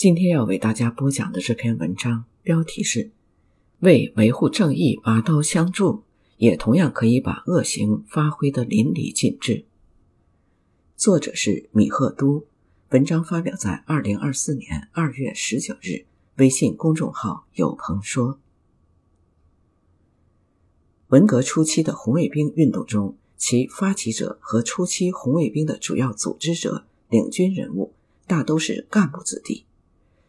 [0.00, 3.10] 今天要为大家播讲的这篇文章标题是
[3.80, 6.04] “为维护正义拔刀相助”，
[6.40, 9.66] 也同样可以把恶行发挥得淋漓尽致。
[10.96, 12.46] 作者是米赫都，
[12.92, 16.06] 文章发表在二零二四年二月十九日，
[16.36, 18.40] 微信公众号“有朋说”。
[21.08, 27.92] 文革初期的红卫兵运动中，其发起者和初期红卫兵的主要组织者、领军人物，
[28.26, 29.66] 大都是干部子弟。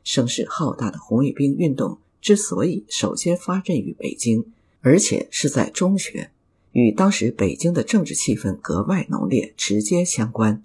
[0.04, 4.46] 声势浩大的红卫兵运动之所以首先发轫于北京，
[4.82, 6.32] 而且是在中学，
[6.72, 10.64] 与当时北京的政治气氛格外浓烈直接相关。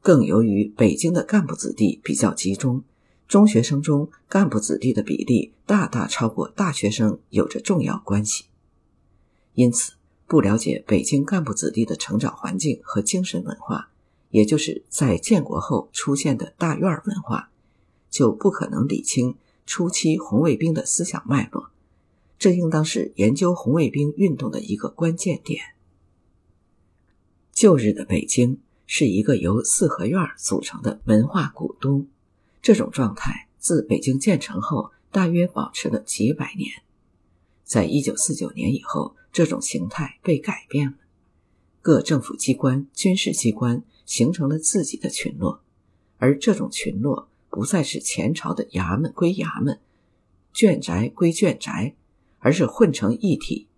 [0.00, 2.82] 更由于北京的干部子弟比较集中，
[3.28, 8.46] 中学生中干部子弟的比例大大超过大学生，有着重要关系。
[9.54, 9.92] 因此，
[10.26, 13.90] 不了解北京干部子弟的成长环境和精神文化，
[14.30, 17.51] 也就是在建国后出现的大院文化。
[18.12, 21.70] 就不可能理清初期红卫兵的思想脉络，
[22.38, 25.74] 这应当是研究红卫兵运动的一个关键点。
[27.52, 32.06] 旧日的北京是一个由四合院组成的文化古都，
[32.60, 36.70] 这种状态自北京建成后大约保持了几百年。
[37.64, 40.94] 在一九四九年以后，这种形态被改变了，
[41.80, 45.62] 各政府机关、军事机关形成了自己的群落，
[46.18, 47.30] 而这种群落。
[47.52, 49.78] 不再是前朝的衙门归衙门，
[50.54, 51.94] 眷宅归眷宅，
[52.38, 53.68] 而是混成一体。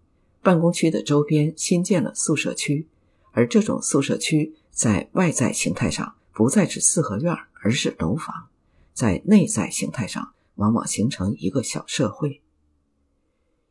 [0.42, 2.86] 办公区的周边新建了宿舍区，
[3.32, 8.48] 而这种宿舍区在外在形态上不再是四合院，而是楼房；
[8.92, 12.42] 在内在形态上，往往形成一个小社会。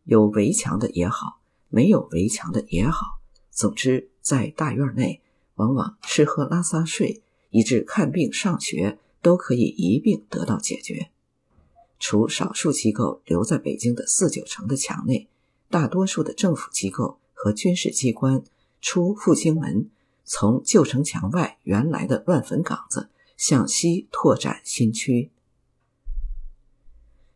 [0.04, 5.22] 有围墙的也好，没有围墙的也好，总之，在大院内，
[5.56, 9.00] 往往吃喝拉撒睡，以致看病上学。
[9.24, 11.10] 都可以一并得到解决。
[11.98, 15.30] 除少数机构留在北京的四九城的墙内，
[15.70, 18.44] 大多数的政府机构和军事机关
[18.82, 19.90] 出复兴门，
[20.26, 25.32] 从旧城墙外原来的乱坟岗子向西拓展新区。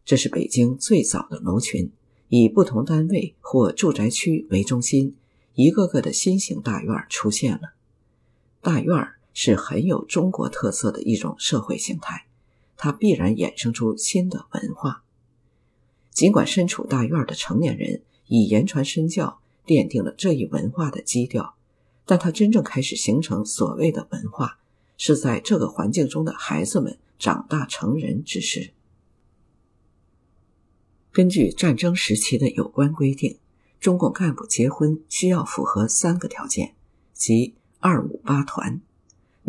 [0.04, 1.92] 这是北京最早的楼群，
[2.28, 5.16] 以不同单位或住宅区为中心，
[5.54, 7.74] 一个个的新型大院出现了。
[8.62, 9.17] 大院。
[9.40, 12.26] 是很有中国特色的一种社会形态，
[12.76, 15.04] 它必然衍生出新的文化。
[16.10, 21.54] 尽管身处大院的成年人以言传身教奠定了这一文化的基调，
[22.04, 24.58] 但它真正开始形成所谓的文化，
[24.98, 28.72] 是在这个环境中的孩子们长大成人之时。
[31.12, 33.38] 根据战争时期的有关规定，
[33.80, 36.74] 中共干部结婚需要符合三个条件，
[37.14, 38.82] 即“二五八团”。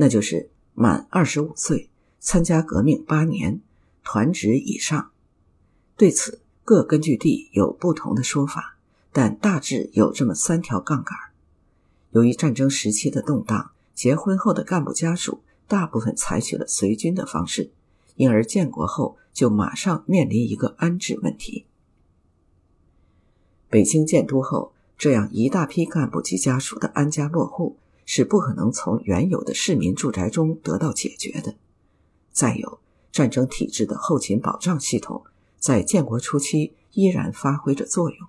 [0.01, 3.61] 那就是满二十五岁，参加革命八年，
[4.05, 5.11] 团职以上。
[5.97, 8.77] 对此，各根据地有不同的说法，
[9.13, 11.19] 但大致有这么三条杠杆。
[12.11, 17.73] 由于战争时期的动荡，结婚后的干部家属大部分采取了随军的方式，
[18.15, 21.67] 因而建国后就马上面临一个安置问题。
[23.69, 27.77] 北京建都后，这样一大批干部及家属的安家落户。
[28.11, 31.57] 是不可能从原有的市民住宅中得到解决的。
[32.33, 32.81] 再有，
[33.13, 35.25] 战争体制的后勤保障系统
[35.59, 38.27] 在建国初期依然发挥着作用，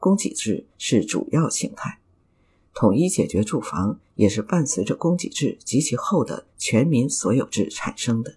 [0.00, 2.00] 供给制是主要形态，
[2.74, 8.34] 统一解决住房也是伴随着供给制及其后的全民所有制产生的。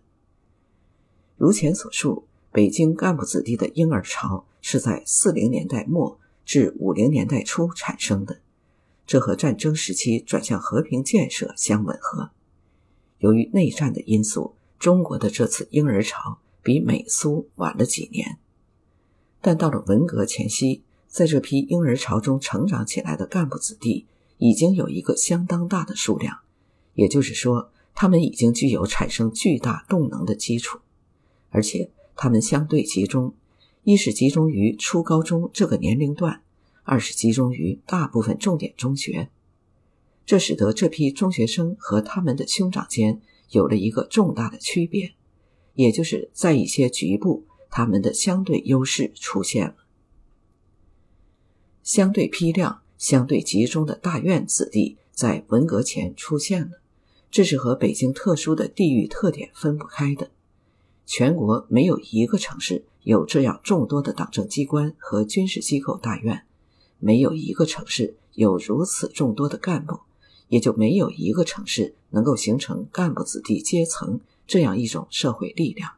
[1.37, 8.41] 如前所述，北京干部子弟的婴儿潮是在四零年代末至五零年代初产生的。
[9.07, 12.29] 这和战争时期转向和平建设相吻合。
[13.19, 18.37] 由于内战的因素，中国的这次婴儿潮比美苏晚了几年。
[19.41, 24.05] 但到了文革前夕，在这批婴儿潮中成长起来的干部子弟
[24.37, 26.39] 已经有一个相当大的数量，
[26.95, 30.79] 也就是说，他们已经具有产生巨大动能的基础，
[31.49, 33.33] 而且他们相对集中，
[33.83, 36.41] 一是集中于初高中这个年龄段。
[36.89, 39.29] 二是集中于大部分重点中学，
[40.25, 45.13] 这使得这批中学生和他们的兄长间有了一个重大的区别，
[45.73, 49.75] 也就是在一些局部，他们的相对优势出现了。
[51.83, 56.81] 相对批量、相对集中的大院子弟在文革前出现了，
[57.29, 60.31] 这是和北京特殊的地域特点分不开的。
[61.05, 66.45] 全国没有一个城市有这样众多的党政机关和军事机构大院。
[66.99, 69.99] 没有一个城市有如此众多的干部，
[70.47, 75.91] 也就没有一个城市能够形成干部子弟阶层这样一种社会力量。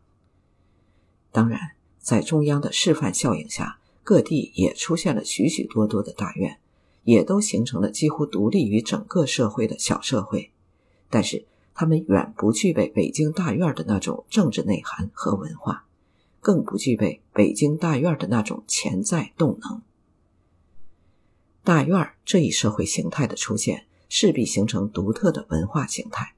[1.32, 1.60] 当然，
[2.00, 6.58] 在中央的示范效应下，各地也出现了许许多多的大院，
[7.04, 10.52] 也都形成了几乎独立于整个社会的小社会。
[11.10, 11.46] 但是，
[11.76, 15.86] 他们远不具备北京大院的那种政治内涵和文化，
[16.42, 19.82] 更不具备北京大院的那种潜在动能。
[21.70, 26.34] 大院这一社会形态的出现，势必形成独特的文化形态。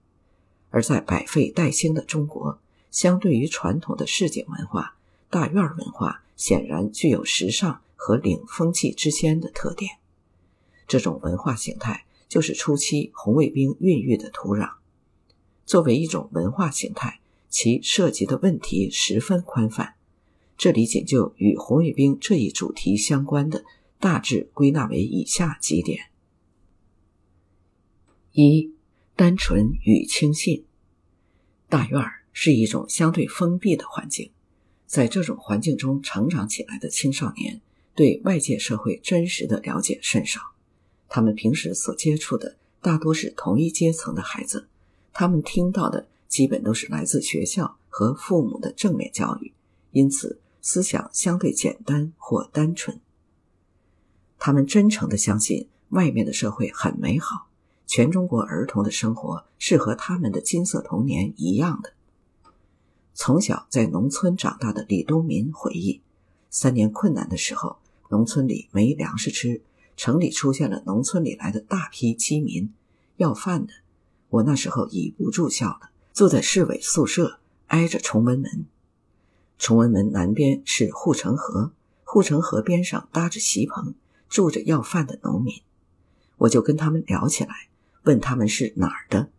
[0.71, 2.59] 而在百废待兴的中国，
[2.91, 4.97] 相对于传统的市井文化，
[5.29, 9.99] 大院文化显然具有时尚和领风气之先的特点。
[10.85, 14.71] 这种文化形态就是初期红卫兵孕育的土壤。
[15.65, 19.93] 作为一种文化形态，其涉及的问题十分宽泛。
[20.57, 23.63] 这里仅就与红卫兵这一主题相关的，
[24.01, 26.09] 大致归纳为以下几点：
[28.31, 28.73] 一、
[29.15, 30.65] 单纯与轻信。
[31.69, 34.31] 大院儿是一种相对封闭的环境，
[34.87, 37.61] 在这种环境中成长起来的青少年，
[37.93, 40.41] 对外界社会真实的了解甚少。
[41.07, 44.67] 他们平时所接触的大多是同一阶层的孩子。
[45.13, 49.53] 他们听到的基本都是来自学校和父母的正面教育，
[49.91, 52.99] 因此思想相对简单或单纯。
[54.43, 57.45] 他们真诚地相信外面的社会很美好，
[57.85, 61.93] 全中国儿童的生活是和他们的金色童年一样的。
[63.13, 66.01] 从小在农村长大的李东民回忆，
[66.49, 67.77] 三年困难的时候，
[68.09, 69.61] 农村里没粮食吃，
[69.95, 72.73] 城里出现了农村里来的大批饥民，
[73.17, 73.73] 要饭的。
[74.29, 78.65] 我那时候已不住校了，住在市委宿舍，挨着崇文门。
[79.59, 81.73] 崇文门南边是护城河，
[82.03, 83.93] 护城河边上搭着席棚，
[84.31, 85.61] 住着要饭的农民。
[86.37, 87.69] 我就跟他们聊起来，
[88.03, 89.29] 问他们是哪儿的，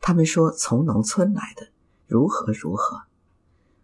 [0.00, 1.68] 他们说从农村来的，
[2.06, 3.04] 如何如何。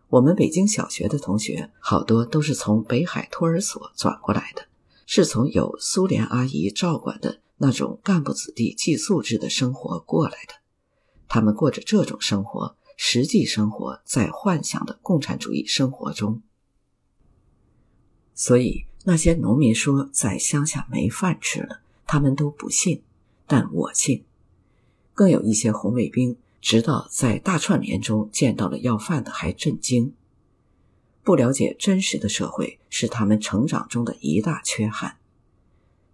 [0.08, 4.66] 我们北京小学的同学好多都是从北海托儿所转过来的，
[5.06, 7.40] 是从有苏联阿姨照管的。
[7.58, 10.52] 那种干部子弟寄宿制的生活过来的，
[11.26, 16.42] 他们过着这种生活，实际生活在幻想的共产主义生活中。
[18.34, 23.02] 所以那些农民说在乡下没饭吃了，他们都不信，
[23.46, 24.24] 但我信。
[25.14, 30.12] 更有一些红卫兵，直到在大串联中见到了要饭的，还震惊。
[31.22, 35.18] 不了解真实的社会，是他们成长中的一大缺憾。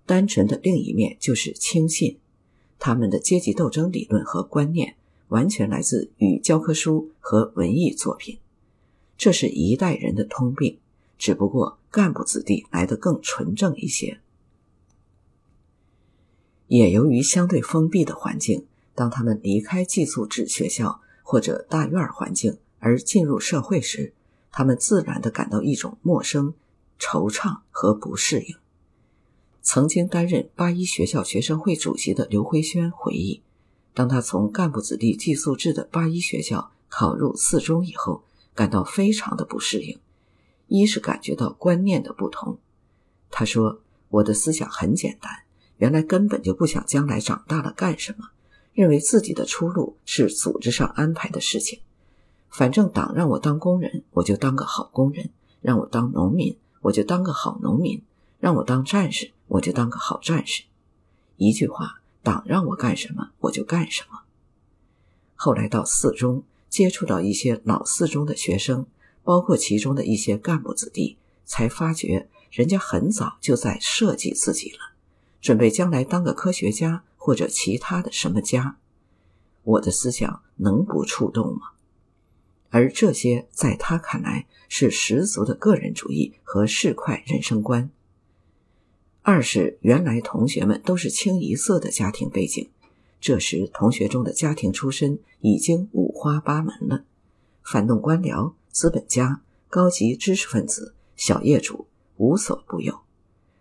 [0.05, 2.19] 单纯的另一面就是轻信，
[2.79, 4.97] 他们的阶级斗争理论和观念
[5.29, 8.39] 完全来自于教科书和文艺作品，
[9.17, 10.77] 这是一代人的通病。
[11.23, 14.19] 只不过干部子弟来得更纯正一些。
[16.67, 24.13] 也由于相对封闭的环境，当他们离开寄宿制学校或者大院环境而进入社会时，
[24.51, 26.55] 他们自然地感到一种陌生、
[26.99, 28.57] 惆怅和不适应。
[29.61, 33.43] 曾经担任八一学校学生会主席的刘辉轩回忆，
[33.95, 38.25] 当他从干部子弟寄宿制的八一学校考入四中以后，
[38.57, 40.01] 感到非常的不适应。
[40.73, 42.59] 一是感觉到观念的不同。
[43.31, 45.31] 他说：“我的思想很简单，
[45.77, 48.31] 原来根本就不想将来长大了干什么，
[48.73, 51.81] 认为自己的出路是组织上安排的事情。
[52.49, 55.27] 反正党让我当工人，我就当个好工人；
[55.61, 58.03] 让我当农民，我就当个好农民；
[58.41, 60.63] 让我当战士。”我就当个好战士，
[61.37, 64.21] 一句话，党让我干什么我就干什么。
[65.35, 68.87] 后来到四中，接触到一些老四中的学生，
[69.25, 74.95] 包括其中的一些干部子弟，才发觉人家很早就在设计自己了，
[75.41, 78.79] 准备将来当个科学家或者其他的什么家。
[79.63, 81.69] 我的思想能不触动吗？
[82.71, 87.91] 而这些在他看来是十足的个人主义和市侩人生观。
[89.21, 92.71] 二是原来同学们都是清一色的家庭背景，
[93.21, 97.05] 这时同学中的家庭出身已经五花八门了，
[97.63, 101.87] 反动官僚、资本家、高级知识分子、小业主
[102.17, 103.01] 无所不有。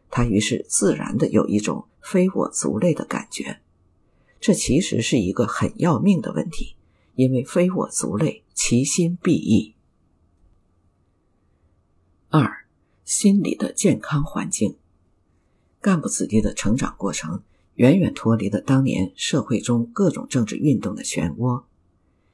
[0.09, 3.61] 他于是自然的有一种非我族类的感觉，
[4.39, 6.75] 这其实是一个很要命的问题，
[7.15, 9.75] 因为非我族类其心必异。
[12.29, 12.65] 二，
[13.03, 14.77] 心理的健康环境。
[15.81, 17.43] 干部子弟的成长过程
[17.75, 21.63] 远远脱离了当年社会中各种政治运动的漩涡，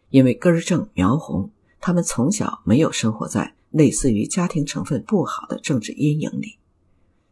[0.10, 6.58] 因为根正苗红，他们从小没有生活在类似于家庭成分不好的政治阴影里。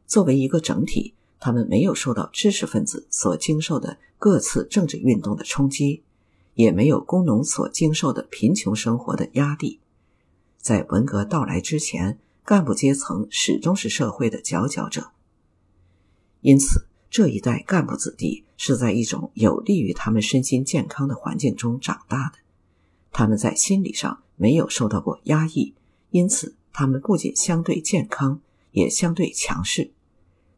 [0.06, 6.04] 作为一个整体，他们没有受到知识分子所经受的各次政治运动的冲击，
[6.54, 9.80] 也没有工农所经受的贫穷生活的压力。
[10.58, 15.12] 在文革到来之前，干部阶层始终是社会的佼佼者。
[16.42, 22.38] 因此，这一代干部子弟是在一种有利于他们身心健康的环境中长大的，
[23.17, 25.74] 他们在心理上没有受到过压抑，
[26.10, 28.41] 因此他们不仅相对健康，
[28.72, 29.91] 也相对强势。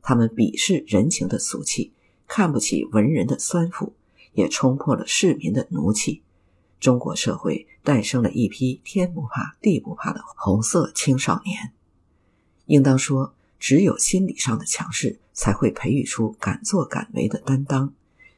[0.02, 1.94] 他们鄙视人情的俗气，
[2.26, 3.94] 看不起文人的酸腐，
[4.34, 6.24] 也冲破了市民的奴气。
[6.80, 11.74] 中国社会诞生了一批天不怕地不怕的红色青少年。
[12.66, 17.94] 应当说，只有心理上的强势，才会培育出敢作敢为的担当。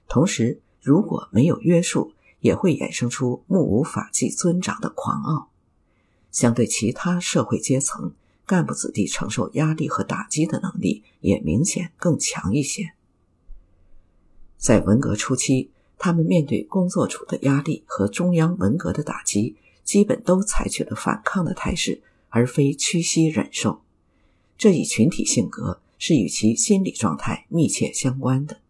[0.10, 2.12] 同时，如果没有约束，
[2.42, 5.50] 也会衍生出目无法纪尊长的狂傲。
[6.32, 8.14] 相对其他社会阶层，
[8.46, 12.94] 干部子弟承受压力和打击的能力也明显更强一些。
[14.58, 15.72] 在文革初期。
[16.02, 23.82] 他们面对工作组的压力和中央文革的打击，基本都采取了反抗的态势，而非屈膝忍受。
[24.58, 28.62] 这一群体性格是与其心理状态密切相关的。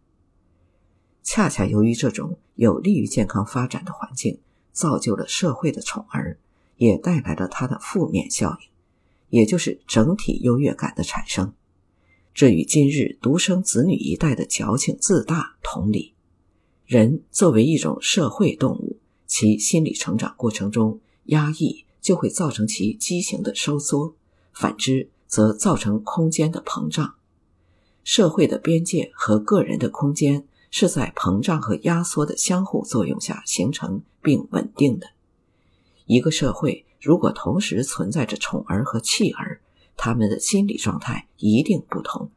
[1.22, 4.38] 恰恰由于这种有利于健康发展的环境，
[4.72, 6.38] 造就了社会的宠儿，
[6.76, 8.68] 也带来了它的负面效应，
[9.28, 11.52] 也就是整体优越感的产生。
[12.32, 16.14] 这与今日独生子女一代的矫情自大同理。
[16.86, 24.14] 人作为一种社会动物，其心理成长过程中压抑就会造成其畸形的收缩，
[24.52, 27.14] 反之则造成空间的膨胀。
[28.02, 35.08] 社会的边界和个人的空间是在膨胀和压缩的相互作用下形成并稳定的。
[36.06, 39.60] 一个社会如果同时存在着宠儿和弃儿，
[39.96, 42.30] 他们的心理状态一定不同。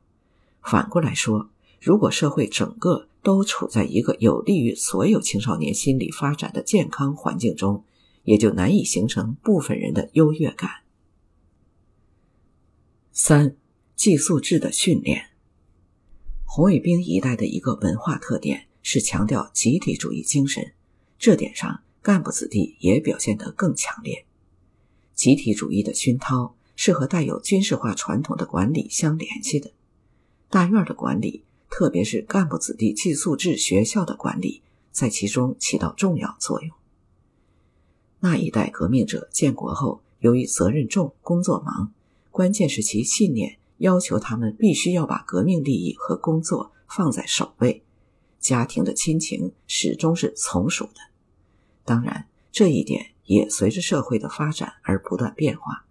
[0.62, 1.50] 反过来说，
[1.80, 7.84] 如果社会整个都处在一个有利于所有青少年心理发展的健康环境中，
[8.24, 10.70] 也就难以形成部分人的优越感。
[13.12, 13.56] 三、
[13.96, 15.33] 寄宿制的训练。
[16.56, 20.74] 红卫兵一代的一个文化特点是强调集体主义精神，
[21.18, 24.24] 这点上干部子弟也表现得更强烈。
[25.16, 29.72] 集体主义的熏陶是和带有军事化传统的管理相联系的，
[30.48, 31.44] 大院的管理。
[31.72, 36.72] 特别是干部子弟寄宿制学校的管理，在其中起到重要作用。
[38.20, 41.92] 那一代革命者建国后，由于责任重、工作忙，
[42.30, 47.84] 关键是其信念要求他们必须要把革命利益和工作放在首位，
[48.40, 51.02] 家庭的亲情始终是从属的。
[51.84, 55.86] 当然，这一点也随着社会的发展而不断变化，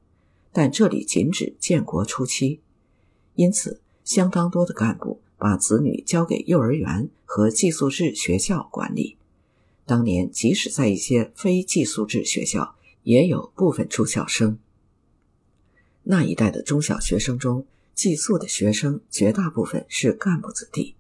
[0.53, 2.61] 但这里仅指建国初期，
[3.35, 5.21] 因此相当多的干部。
[5.39, 9.17] 把子女交给幼儿园和寄宿制学校管理。
[9.85, 14.61] 当年，即使在一些非寄宿制学校，也有部分住校生。
[16.05, 20.97] 那一代的中小学生中，寄宿的学生绝大部分是干部子弟。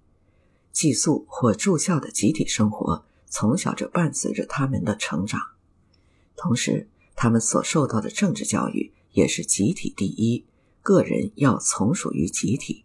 [0.72, 5.40] 寄宿或住校的集体生活，从小就伴随着他们的成长。
[6.36, 10.44] 同时，他们所受到的政治教育也是集体第一，
[10.82, 12.84] 个人要从属于集体。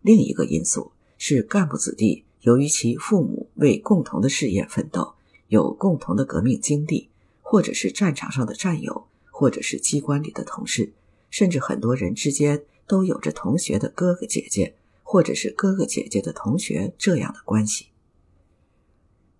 [0.00, 5.14] 另一个因素是，干部子弟由于其父母为共同的事业奋斗，
[5.48, 7.08] 有共同的革命经历，
[7.40, 10.92] 或者是战场上的战友，或者是机关里的同事，
[11.32, 17.86] 甚至很多人之间都有着同学的哥哥姐姐，或者是哥哥姐姐的同学这样的关系。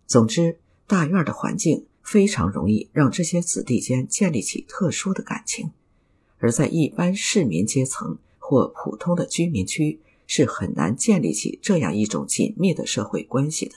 [0.09, 0.59] 总之，
[0.89, 5.71] 大院的环境非常容易让这些子弟间建立起特殊的感情，
[6.39, 10.01] 而在一般市民阶层或普通的居民区。
[10.25, 13.75] 是很难建立起这样一种紧密的社会关系的。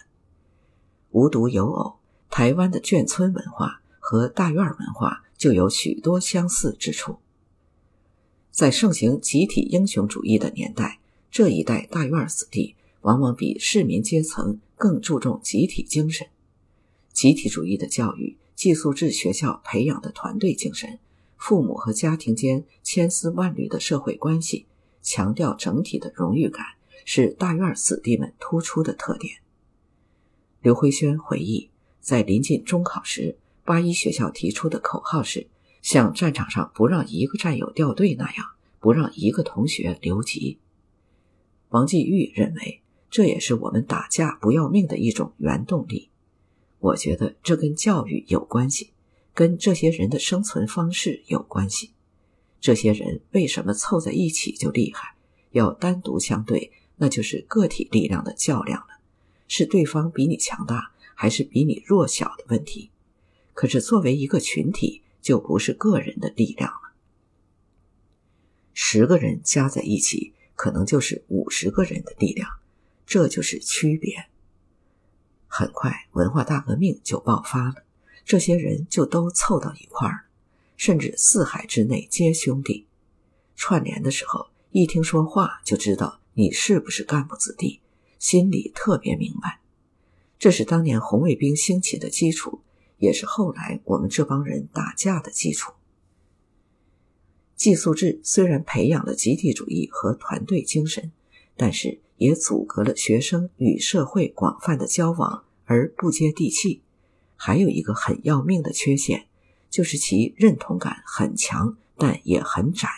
[1.12, 1.96] 无独有偶，
[2.30, 7.18] 台湾的眷村文化和大院文化就有许多相似之处。
[8.56, 16.26] 在盛行集体英雄主义的年代，这一代大院子弟往往比市民阶层更注重集体精神。
[17.12, 21.00] 集体主义的教育、寄宿制学校培养的团队精神、
[21.36, 24.66] 父母和家庭间千丝万缕的社会关系。
[25.02, 26.66] 强调整体的荣誉感
[27.04, 29.36] 是大院子弟们突出的特点。
[30.62, 31.70] 刘辉轩回忆，
[32.00, 35.48] 在临近中考时，八一学校提出的口号是
[35.86, 38.48] ：“像战场上不让一个战友掉队那样，
[38.80, 40.58] 不让一个同学留级。”
[41.70, 46.10] 王继玉认为，这也是我们打架不要命的一种原动力。
[46.80, 48.94] 我觉得这跟教育有关系，
[49.36, 51.92] 跟这些人的生存方式有关系。
[52.60, 55.16] 这些人为什么凑在一起就厉害？
[55.52, 59.00] 要单独相对，那就是个体力量的较量了，
[59.48, 62.90] 是对方比你强大还是比你弱小的问题。
[63.54, 66.94] 可是作为一个群体，就不是个人的力量了。
[68.74, 72.48] 十个人加在一起，可能就是五十个人的力量，
[73.08, 74.28] 这就是区别。
[75.48, 77.86] 很快，文化大革命就爆发了，
[78.24, 80.26] 这些人就都凑到一块儿，
[80.78, 82.86] 甚至四海之内皆兄弟。
[83.56, 87.82] 串联的时候，一听说话就知道你是不是干部子弟，
[88.20, 89.60] 心里特别明白。
[90.38, 92.62] 这是当年红卫兵兴起的基础，
[92.98, 95.74] 也是后来我们这帮人打架的基础。
[97.56, 101.12] 寄宿制虽然培养了集体主义和团队精神，
[101.56, 106.82] 但是也阻隔了学生与社会广泛的交往，而不接地气。
[107.38, 109.28] 还有一个很要命的缺陷，
[109.70, 112.90] 就是其认同感很强，但也很窄。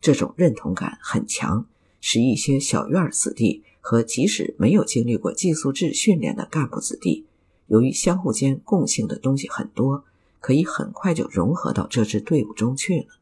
[0.00, 1.66] 这种认同感很强，
[2.00, 7.26] 使一些小院子弟和即使没有经历过寄宿制训练的干部子弟，
[7.66, 10.04] 由于相互间共性的东西很多，
[10.40, 13.16] 可以很快就融合到这支队伍中去了。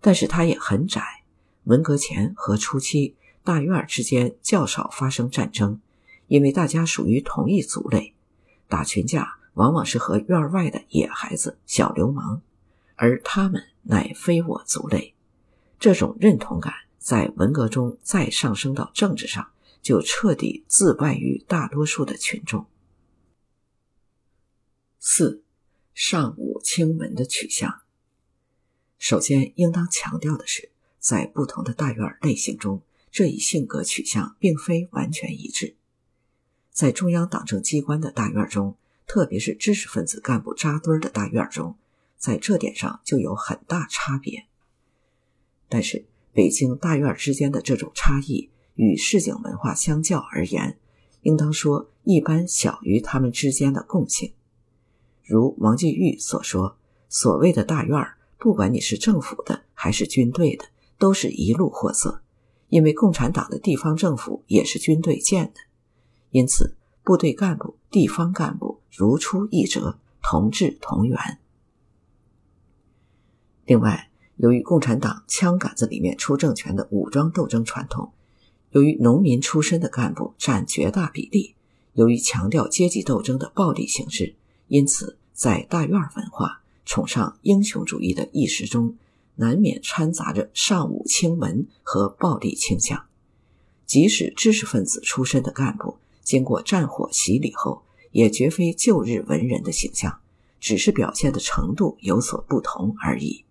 [0.00, 1.22] 但是它也很窄。
[1.64, 5.80] 文革前和初期，大院之间较少发生战争，
[6.26, 8.14] 因为大家属于同一族类，
[8.68, 12.40] 打群架往往是和院外的野孩子、小流氓，
[12.96, 15.14] 而他们乃非我族类。
[15.78, 19.48] 这种认同感在文革中再上升到政治上，
[19.80, 22.66] 就彻底自败于大多数的群众。
[25.04, 25.42] 四，
[25.94, 27.80] 上武清文的取向。
[28.98, 35.74] 首先，应当强调的是，在不同的大院类型中，这一性格取向并非完全一致。
[36.70, 41.76] 在中央党政机关的大院中，特别是知识分子干部扎堆的大院中，
[42.16, 44.46] 在这点上就有很大差别。
[45.68, 50.78] 但是，北京大院之间的这种差异与市井文化相较而言，
[51.22, 54.32] 应当说一般小于他们之间的共性。
[55.32, 56.76] 如王继玉所说
[57.08, 60.66] ：“所谓的大院，不管你是政府的还是军队的，
[60.98, 62.20] 都是一路货色，
[62.68, 65.60] 因为共产党的地方政府也是军队建的，
[66.32, 71.18] 因此部队干部、地方干部如出一辙，同志同源。
[73.64, 78.12] 另外。”由于共产党枪杆子里面出政权的武装斗争传统，
[78.70, 81.54] 由于农民出身的干部占绝大比例，
[81.92, 84.34] 由于强调阶级斗争的暴力形式，
[84.66, 88.96] 因此在大院文化崇尚英雄主义的意识中，
[89.36, 93.06] 难免掺杂着尚武轻文和暴力倾向。
[93.86, 100.20] 即使知识分子出身的干部，经过战火洗礼后，也绝非旧日文人的形象，
[100.60, 103.44] 只是表现的程度有所不同而已。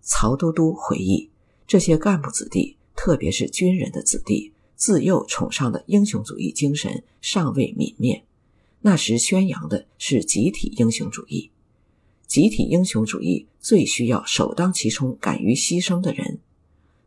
[0.00, 1.30] 曹都督回忆，
[1.66, 8.24] 这些干部子弟，特别是军人的子弟，自幼崇尚的英雄主义精神尚未泯灭。
[8.84, 11.52] 那时宣扬的是集体英雄主义，
[12.26, 16.40] 集体英雄主义最需要首当其冲、敢于牺牲的人。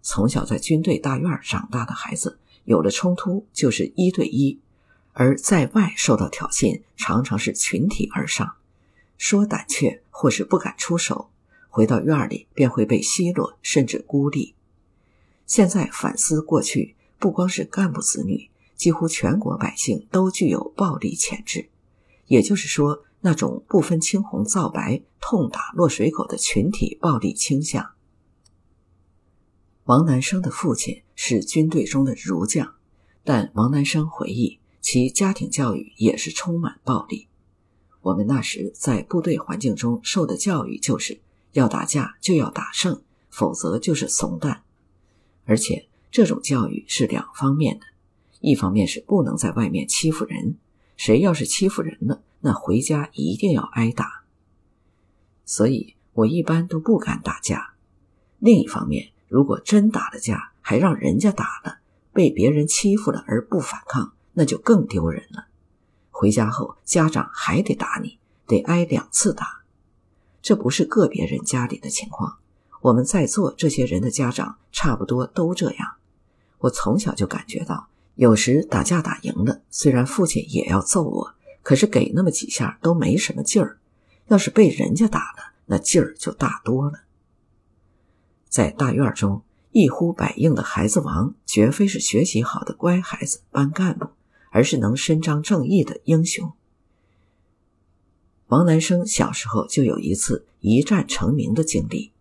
[0.02, 4.58] 从小在军队大院长大的孩子，有了冲突就是一对一；
[5.12, 8.56] 而在外受到挑衅，常常是群体而上，
[9.18, 11.30] 说胆怯或是不敢出手。
[11.68, 14.54] 回到院里便会被奚落，甚至孤立。
[15.46, 21.70] 现在反思过去，不光是干部子女，几乎全国百姓都具有暴力潜质。
[22.28, 27.92] 也就是说，那种不分青红皂白、痛打落水狗的群体暴力倾向。
[29.86, 32.74] 王南生的父亲是军队中的儒将，
[33.24, 37.28] 但王南生回忆，其家庭教育也是充满暴力。
[38.02, 41.22] 我们那时在部队环境中受的教育就是。
[41.56, 44.64] 要打架就要打胜，否则就是怂蛋。
[45.46, 47.86] 而且这种教育是两方面的，
[48.46, 50.56] 一方面是不能在外面欺负人，
[50.96, 54.22] 谁要是欺负人了，那回家一定要挨打。
[55.46, 57.74] 所以我一般都不敢打架。
[58.38, 61.80] 另一方面，如果真打了架，还让人家打了，
[62.14, 65.48] 被别人欺负了而不反抗，那就更丢人了。
[66.12, 69.64] 回家后，家长还得打你，得挨两次打。
[70.44, 72.38] 这不是个别人家里的情况，
[72.82, 75.96] 我们在座这些人的家长差不多都这样。
[76.60, 83.78] 我从小就感觉到，有时打架打赢了，虽然父亲也要揍我，可是给那么几下都没什么劲儿；
[84.28, 87.02] 要是被人家打了，那劲儿就大多了。
[88.48, 94.08] 在大院中，一呼百应的孩子王，绝非是学习好的乖孩子、班干部，
[94.50, 96.54] 而是能伸张正义的英雄。
[98.48, 102.12] 王南生小时候就有一次一战成名的经历。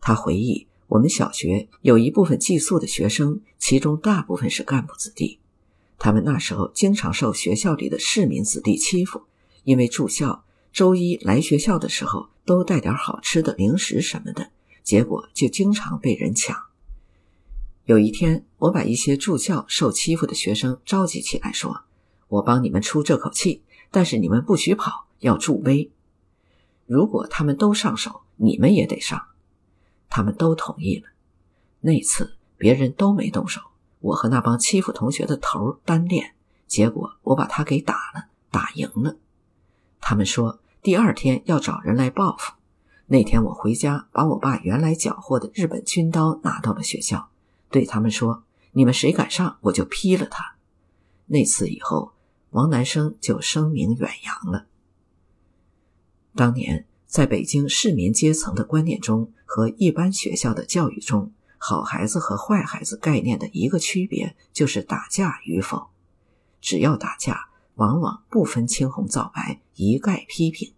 [0.00, 5.40] 他回忆，我们小学有一部分寄宿的学生，其中大部分是干部子弟。
[5.98, 9.22] 他们那时候经常受学校里的市民子弟欺负，
[9.64, 14.50] 因为住校，周一来学校的时候都带点好吃的零食什么的，
[14.84, 16.56] 结果就经常被人抢。
[17.86, 21.82] 有一天，我把一些住校受欺负的学生召集起来，说
[22.28, 25.90] ：“我帮你们出这口气，但是你们不许跑，要助威。
[26.84, 29.20] 如果他们都上手，你们也得上。”
[30.08, 31.08] 他们都同意了。
[31.80, 33.60] 那次别人都没动手，
[34.00, 36.34] 我和那帮欺负同学的头单练，
[36.66, 39.16] 结果我把他给打了，打赢了。
[40.00, 40.60] 他们说。
[40.82, 42.52] 第二天要找人来报复。
[43.06, 47.28] 那天我回家，把我爸原来缴获的日本军刀拿到了学校，
[47.70, 50.54] 对他们说：“你们谁敢上，我就劈了他。”
[51.26, 52.12] 那次以后，
[52.50, 54.66] 王南生就声名远扬了。
[56.36, 65.86] 当年在北京市民阶层的观念中和一般学校的教育中，好孩子和坏孩子概念的一个区别就是打架与否。
[66.60, 70.74] 只要打架，往往不分青红皂白，一概批评。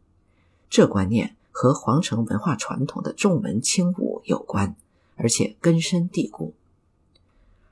[0.71, 4.77] 这观念和皇城文化传统的重文轻武有关，
[5.17, 6.55] 而且根深蒂固。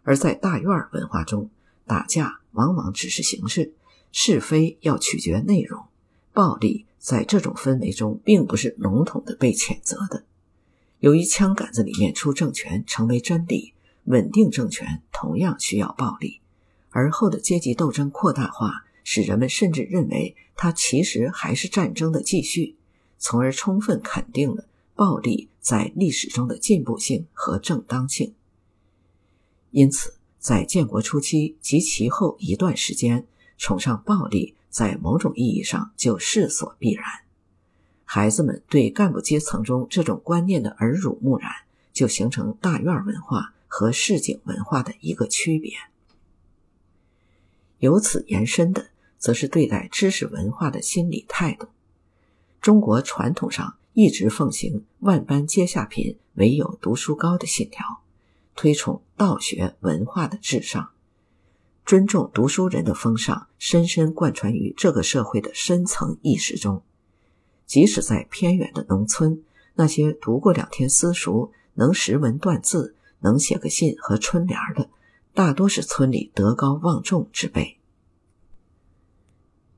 [0.03, 1.51] 而在大院文化中，
[1.87, 3.75] 打架往往只是形式，
[4.11, 5.85] 是非要取决内容。
[6.37, 10.27] 暴力在这种氛围中，并不是笼统的被谴责的。
[10.99, 13.73] 由于枪杆子里面出政权成为真理，
[14.05, 16.43] 稳定政权同样需要暴力。
[16.91, 22.77] 而后的阶级斗争扩大化，使人们甚至认为它其实还是战争的继续。
[23.17, 28.35] 从而充分肯定了暴力在历史中的进步性和正当性。
[29.71, 37.03] 因此，在建国初期及其后一段时间，崇尚暴力在某种意义上就势所必然。
[38.05, 41.51] 孩子们对干部阶层中这种观念的耳濡目染，
[41.95, 45.73] 就形成大院文化和市井文化的一个区别。
[47.79, 51.69] 由此延伸的，则是对待知识文化的心理态度。
[52.61, 58.03] 中国传统上一直奉行“万般皆下品，唯有读书高”的信条，
[58.55, 60.91] 推崇道学文化的至上，
[61.87, 66.83] 尊重读书人的风尚深深贯穿于这个社会的深层意识中。
[67.65, 69.41] 即使在偏远的农村，
[69.75, 74.91] 那些读过两天私塾、能识文断字、能写个信和春联的，
[75.33, 77.79] 大多是村里德高望重之辈。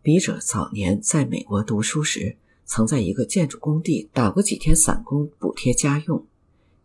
[0.01, 2.37] 笔者早年在美国读书时。
[2.71, 6.27] 曾在一个建筑工地打过几天散工补贴家用，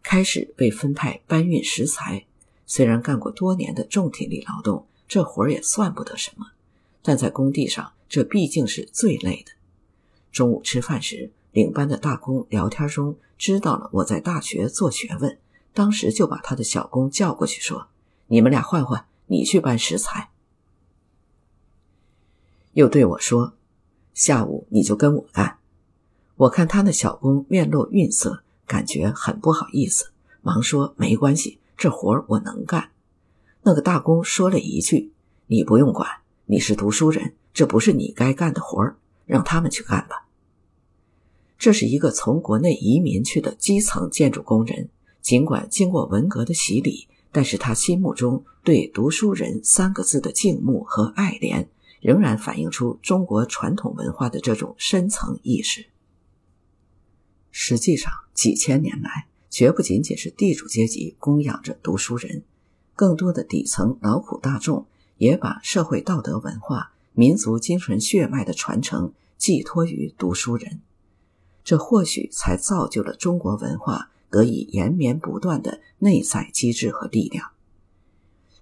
[0.01, 2.25] 开始被分派搬运石材。
[2.65, 6.47] 虽然干过多年的重体力劳动，这活儿也算不得什么，
[7.01, 9.51] 但在工地上，这毕竟是最累的。
[10.31, 15.37] 中午吃饭时，领班的大工聊天中知道了我在大学做学问，
[15.73, 17.87] 当时就把他的小工叫过去说
[18.27, 20.31] ：“你们俩换换，你去搬石材。”
[22.73, 23.53] 又对我说
[24.15, 25.59] ：“下午你就跟我干。”
[26.35, 30.11] 我看他那小工面露愠色，感觉很不好意思，
[30.41, 32.89] 忙说：“没关系，这活儿我能干。”
[33.65, 35.13] 那个大工说了一句
[35.47, 36.09] ：“你不用管，
[36.45, 40.27] 你是读书人，这不是你该干的活儿，让他们去干吧。”
[41.57, 44.89] 这是一个从国内移民去的基层建筑工人，
[45.21, 51.67] 尽管经过文革的洗礼，但是他心目中对“读书人”三个字的敬慕和爱怜，
[52.01, 55.85] 仍然反映出中国传统文化的这种深层意识。
[57.49, 62.43] 实际上，几千年来，绝不仅仅是地主阶级供养着读书人，
[62.95, 64.85] 更多的底层劳苦大众
[65.17, 70.81] 也把社会道德文化、民族精神血脉的传承寄托于读书人，
[71.63, 77.51] 这或许才造就了中国文化得以延绵不断的内在机制和力量。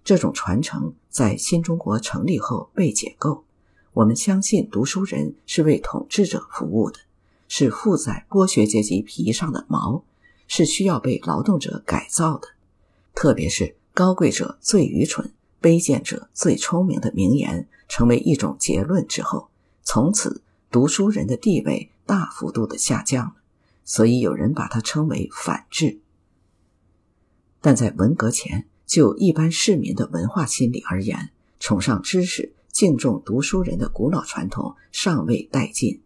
[0.04, 3.44] 这种传承在新中国成立后被解构，
[3.94, 7.00] 我们相信读书人是为统治者服务的。
[7.54, 10.06] 是附在剥削阶级皮上的毛，
[10.48, 12.48] 是需要被劳动者改造的。
[13.13, 19.49] 特别是“高贵者最愚蠢，卑贱者最聪明”的名言成为一种结论之后，
[19.84, 23.36] 从此读书人的地位大幅度的下降了。
[23.84, 25.99] 所以有人把它称为反智。
[27.60, 36.01] 但在文革前，就一般市民的文化心理而言，崇尚知识、敬重读书人的古老传统尚未殆尽。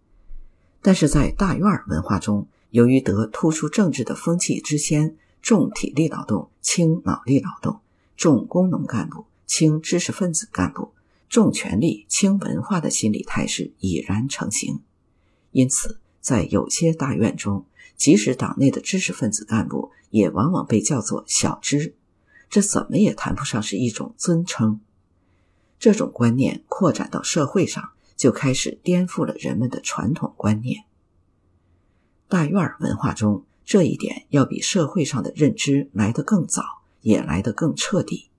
[0.82, 5.16] 但是在大院文化中，由于得突出政治的风气之先，
[5.46, 7.80] 重体力劳动轻脑力劳动，
[8.18, 10.94] 重工农干部轻知识分子干部，
[11.30, 14.82] 重权力轻文化的心理态势已然成型。
[15.52, 17.64] 因此，在有些大院中，
[17.96, 21.94] 即使党内的知识分子干部也往往被叫做小知，
[22.50, 24.80] 这怎么也谈不上是一种尊称。
[25.78, 27.92] 这种观念扩展到社会上。
[28.16, 30.86] 就开始颠覆了人们的传统观念。
[32.30, 38.30] 大院文化中，这一点要比社会上的认知来得更早，也来得更彻底。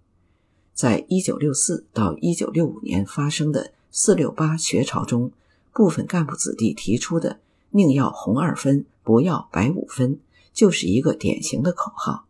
[0.72, 5.32] 在一九六四到一九六五年发生的四六八学潮中，
[5.72, 10.20] 部分干部子弟提出的“宁要红二分，不要白五分”，
[10.54, 12.26] 就是一个典型的口号。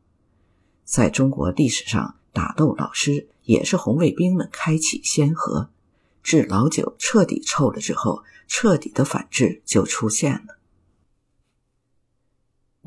[0.85, 5.69] 在中国历史上，打斗老师也是红卫兵们开启先河，
[6.23, 10.56] 治老酒彻底臭了之后，彻底的反制就出现了。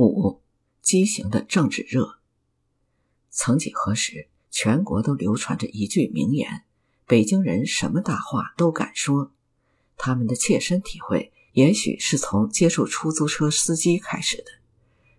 [0.06, 0.42] 五，
[0.82, 2.20] 畸形的政治热。
[3.30, 4.28] 曾几何时。
[4.52, 6.64] 全国都流传着一句名言
[7.06, 9.32] ：“北京人什么大话都敢说。”
[9.96, 14.46] 他们的切身体会，也许是从接触出租车司机开始的。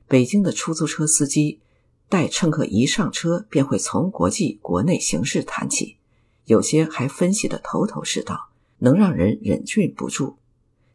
[0.08, 1.60] 北京的出租车司机，
[2.08, 5.96] 待乘客一上车，便会从国际、国内形势谈起，
[6.44, 10.36] 有些还分析得头头是道，能让人忍俊不住。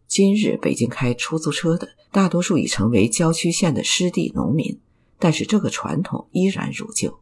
[0.08, 4.80] 今日北京开出租车的，大多数已成为郊区县的湿地农民，
[5.20, 7.20] 但是这个传统依然如旧。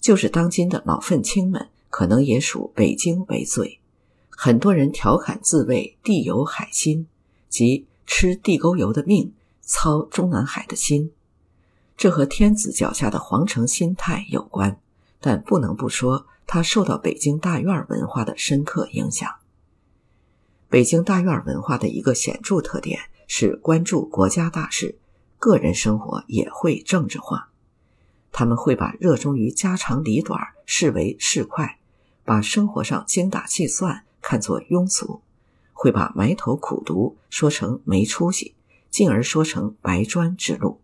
[0.00, 3.80] 就是当今的老愤青们，可能也属北京为最。
[4.28, 7.06] 很多人调侃自谓“地有海心”，
[7.50, 11.12] 即吃地沟油的命，操中南海的心。
[11.96, 14.80] 这和天子脚下的皇城心态有关，
[15.20, 19.30] 但不能不说，他受到北京大院文化的深刻影响。
[20.70, 25.00] 北京大院文化的一个显著特点是关注国家大事，
[25.36, 27.50] 个人生活也会政治化。
[28.30, 31.74] 他们会把热衷于家长里短视为市侩，
[32.24, 35.22] 把生活上精打细算看作庸俗，
[35.72, 38.54] 会把埋头苦读说成没出息，
[38.90, 40.80] 进而说成白砖之路。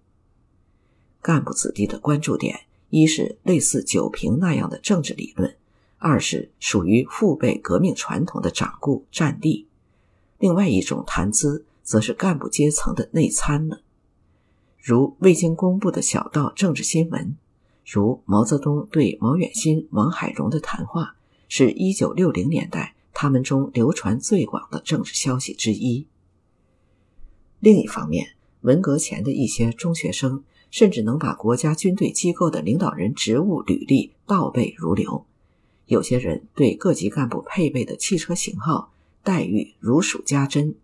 [1.23, 5.57] 干部子弟的关注点，一是类似九评那样的政治理论，
[5.99, 9.69] 二是属于父辈革命传统的掌故战地，
[10.39, 13.83] 另外一种谈资，则是干部阶层的内参了。
[14.79, 17.37] 如未经公布的小道政治新闻，
[17.85, 21.17] 如毛泽东对毛远新、王海荣的谈话，
[21.49, 26.07] 是一九六零年代他们中流传最广的政治消息之一。
[27.61, 35.25] 另一方面，文革前的一些中学生，甚至能把国家军队机构的领导人职务履历倒背如流，
[35.87, 38.93] 有些人对各级干部配备的汽车型号、
[39.27, 40.77] 待遇如数家珍。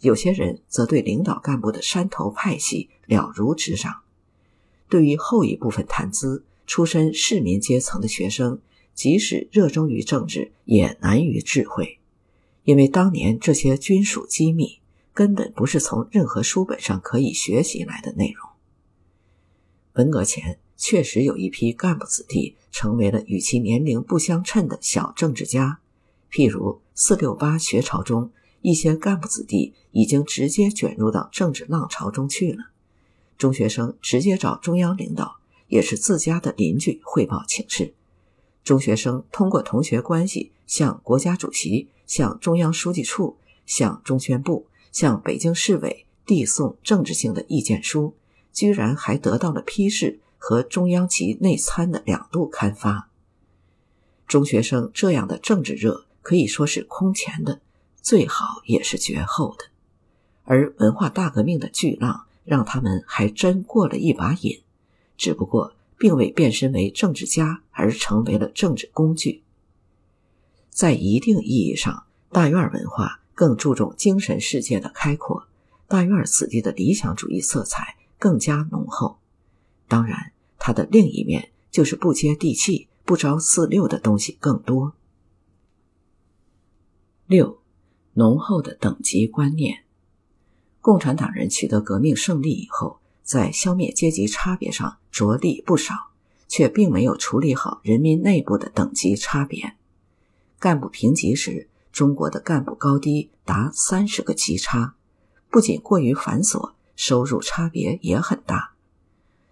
[0.00, 4.00] 有些人则对领导干部的山头派系了如指掌。
[4.88, 8.58] 对于后一部分谈资，出身市民阶层的学生，
[8.92, 12.00] 即使热衷于政治，也难于智慧，
[12.64, 14.80] 因为当年这些军属机密，
[15.14, 18.50] 根本不是从任何书本上可以学习来的内容。
[19.92, 25.78] 文革前，确实有一批干部子弟成为了与其年龄不相称的小政治家，
[26.30, 28.30] 譬如四六八学潮中。
[28.62, 32.64] 一些干部子弟已经直接卷入到政治浪潮中去了。
[33.38, 35.36] 中学生直接找中央领导，
[35.68, 37.94] 也是自家的邻居汇报请示。
[38.64, 43.36] 中学生通过同学关系向国家主席、向中央书记处、
[43.66, 48.14] 向中宣部、向北京市委递送政治性的意见书，
[48.52, 53.08] 居然还得到了批示和中央级内参的两度刊发。
[54.26, 57.60] 中学生这样的政治热可以说是空前的。
[58.02, 59.66] 最好也是绝后的，
[60.42, 64.60] 而文化大革命的巨浪让他们还真过了一把瘾，
[65.16, 69.44] 只不过并未变身为政治家，而成为了政治工具。
[70.68, 75.46] 在一定意义上，大院文化更注重精神世界的开阔，
[75.86, 79.18] 大院子弟的理想主义色彩更加浓厚。
[79.86, 84.94] 当然，它的另一面就是不接地气、不着四六的东西更多。
[87.26, 87.58] 六。
[88.18, 89.84] 浓厚的等级观念。
[90.80, 95.94] 共产党人取得革命胜利以后，在消灭阶级差别上着力不少，
[96.48, 99.74] 却并没有处理好人民内部的等级差别。
[100.58, 104.94] 干部评级时，中国的干部高低达三十个级差，
[105.50, 108.72] 不仅过于繁琐，收入差别也很大。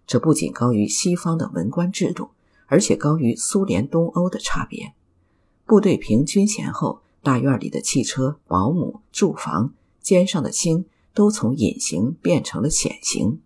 [0.07, 2.31] 这不仅高于西方的文官制度，
[2.65, 4.95] 而且高于苏联东欧的差别。
[5.67, 7.03] 部队评军衔后。
[7.25, 13.41] 大院里的汽车、保姆、住房、肩上的星，都从隐形变成了显形。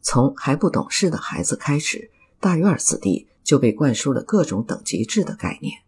[0.00, 5.82] 从还不懂事的孩子开始，大院子弟就被灌输了各种等级制的概念：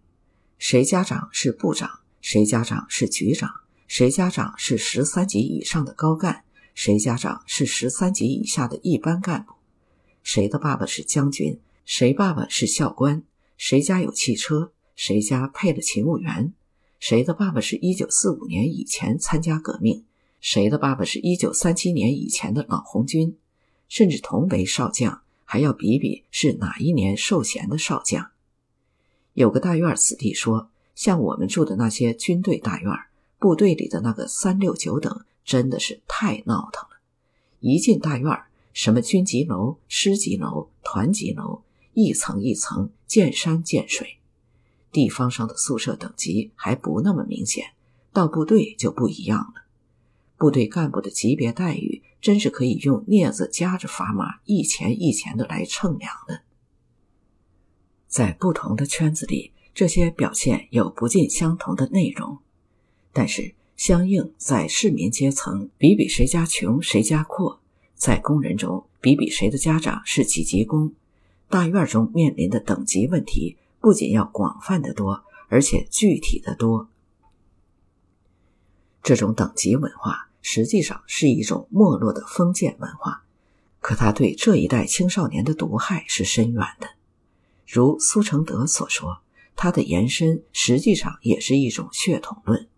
[0.59, 3.51] 谁家长是部长，谁家长是局长，
[3.89, 9.55] 谁家长是十三级以上的高干，谁家长是十三级以下的一般干部，
[10.23, 13.23] 谁的爸爸是将军，谁爸爸是校官，
[13.57, 14.73] 谁家有汽车。
[15.05, 16.53] 谁家配了勤务员？
[17.01, 20.05] 谁的爸爸是一九四五年以前参加革命，
[20.41, 23.37] 谁的爸爸是一九三七年以前的老红军，
[23.89, 28.31] 甚至同为少将，还要比比是哪一年授衔的少将。
[29.35, 32.93] 有个大院子弟说：“像我们住的那些军队大院，
[33.41, 37.01] 部队里的那个三六九等，真的是太闹腾了。
[37.59, 38.31] 一进大院，
[38.73, 41.63] 什么军级楼、师级楼、团级楼，
[41.93, 44.19] 一层一层，见山见水。”
[44.93, 47.73] 地方上的宿舍等级还不那么明显，
[48.13, 49.65] 到部队就不一样了。
[50.37, 56.43] 部队干部的级别待遇真是可以用镊子夹着砝码一钱一钱的来称量的。
[58.07, 62.39] 在不同的圈子里，这些表现有不尽相同的内容，
[63.13, 67.61] 但是相应在市民阶层比比谁家穷谁家阔，
[67.95, 70.93] 在工人中比比谁的家长是几级工，
[71.49, 73.57] 大院中面临的等级问题。
[73.83, 76.89] 不仅要广泛的多，而且具体的多。
[79.03, 83.25] 这种等级文化实际上是一种没落的封建文化，
[83.81, 86.91] 可它对这一代青少年的毒害是深远的。
[87.67, 89.19] 如苏承德所说，
[89.57, 92.69] 它的延伸实际上也是一种血统论。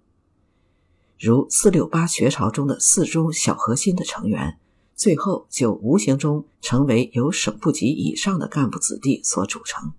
[1.19, 4.59] 如四六八学潮中的四中小核心的成员，
[4.97, 9.93] 最后就无形中成为由省部级以上的干部子弟所组成。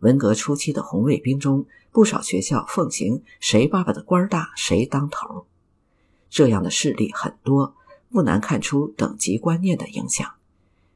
[0.00, 5.46] 文革初期的红卫兵中，不少学校奉行“谁爸爸的官大，谁当头”，
[6.28, 7.74] 这样的事例很多，
[8.10, 10.34] 不难看出等级观念的影响。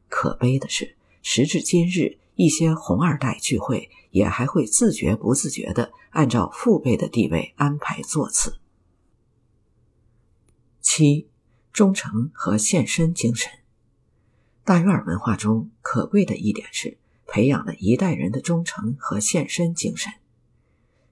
[0.09, 8.59] 可悲的是，时至今日，一些红二代聚会也还会自觉不自觉地按照父辈的地位安排座次。
[10.81, 11.29] 七，
[11.73, 13.51] 忠诚和献身精神，
[14.65, 16.99] 大院文化中可贵的一点是。
[17.33, 20.13] 培养了一代人的忠诚和献身精神，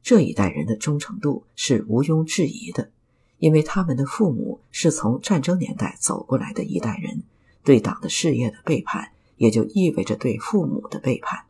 [0.03, 2.91] 这一代人的忠诚度是毋庸置疑的，
[3.39, 7.23] 因为他们的父母是从战争年代走过来的一代人，
[7.63, 11.45] 对党的事业的背叛，也就意味着对父母的背叛。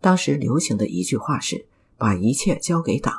[0.00, 1.66] 当时流行的一句话是
[1.98, 3.12] ：“把一切交给党。”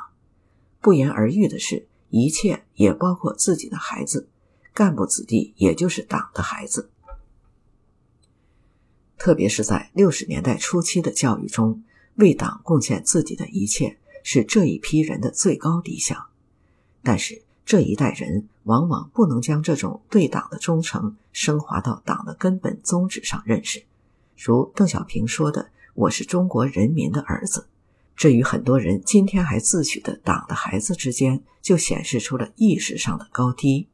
[0.80, 4.26] 不言而喻的是，一切也包括自己的孩子，
[4.72, 6.88] 干部子弟也就是党的孩子。
[9.22, 11.84] 特别是在六十年代初期的教育中，
[12.16, 16.26] 为党贡献自己的一切是这一批人的最高理想。
[17.04, 23.84] 但是这一代人往往不能将这种对党的忠诚升华到党的根本宗旨上认识。
[24.36, 27.68] 如邓小平说的：“我是中国人民的儿子。”
[28.18, 33.86] 这与很多人今天还自诩的党的孩子之间，就显示出了意识上的高低。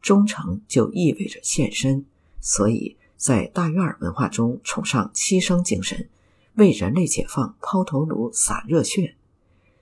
[0.00, 2.06] 忠诚就意味着献身，
[2.40, 2.96] 所以。
[3.24, 6.10] 在大院文化中崇尚牺牲精神，
[6.56, 9.16] 为人类解放抛头颅洒热血，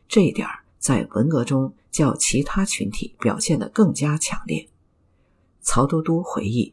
[0.07, 0.47] 这一点
[0.79, 4.69] 在文革中较其他群体表现得更加强烈。
[5.61, 6.73] 曹都督回忆，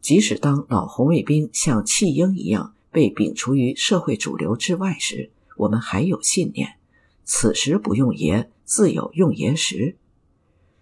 [0.00, 6.78] 即使当老红卫兵像弃婴一样被摒除于社会主流之外时，我们还有信念：
[7.22, 9.96] 此时不用爷，自有用爷时。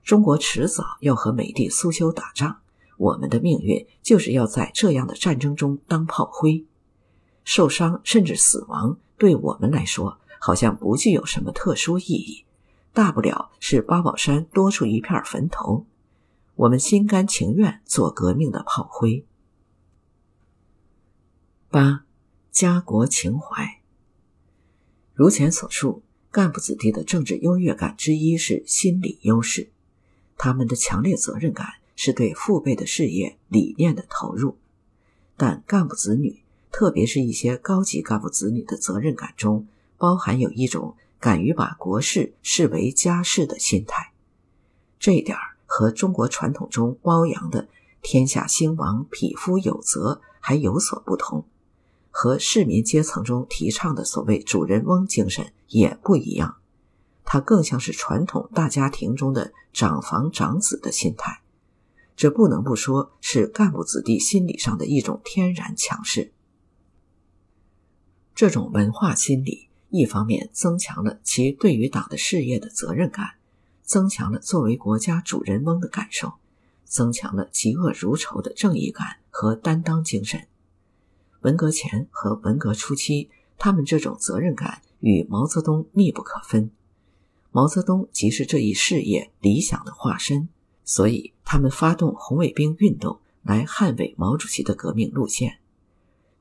[0.03, 2.61] 中国迟早要和美帝苏修打仗。
[2.96, 6.64] 我们的命运就是要在这样的战争中当炮灰，
[7.44, 12.44] 受伤甚至死亡，对我们来说好像不具有什么特殊意义，
[12.92, 15.85] 大不了是八宝山多出一片坟头，
[16.54, 19.24] 我们心甘情愿做革命的炮灰。
[21.68, 22.04] 八，
[22.50, 23.80] 家国情怀。
[25.12, 29.70] 如前所述，干部子弟的政治优越感之一是心理优势，
[30.37, 31.74] 他们的强烈责任感。
[31.96, 34.56] 是对父辈的事业理念的投入，
[35.37, 39.66] 但干部子女，特别是一些高级干部子女的责任感中，
[39.98, 44.12] 包含有一种敢于把国事视为家事的心态。
[45.00, 47.68] 这一点和中国传统中褒扬的
[48.02, 51.44] “天下兴亡，匹夫有责”还有所不同，
[52.11, 56.56] 和市民阶层中提倡的所谓“主人翁精神”也不一样。
[57.25, 61.40] 它更像是传统大家庭中的长房长子的心态。
[62.17, 66.33] 这不能不说是干部子弟心理上的一种天然强势。
[68.35, 73.35] 这种文化心理，一方面增强了其对于党的事业的责任感，
[73.83, 76.33] 增强了作为国家主人翁的感受，
[76.85, 80.46] 增强了嫉恶如仇的正义感和担当精神。
[81.42, 86.71] 文革前和文革初期，他们这种责任感与毛泽东密不可分。
[87.52, 90.48] 毛泽东即是这一事业理想的化身。
[90.87, 95.58] 所以，他们发动红卫兵运动来捍卫毛主席的革命路线，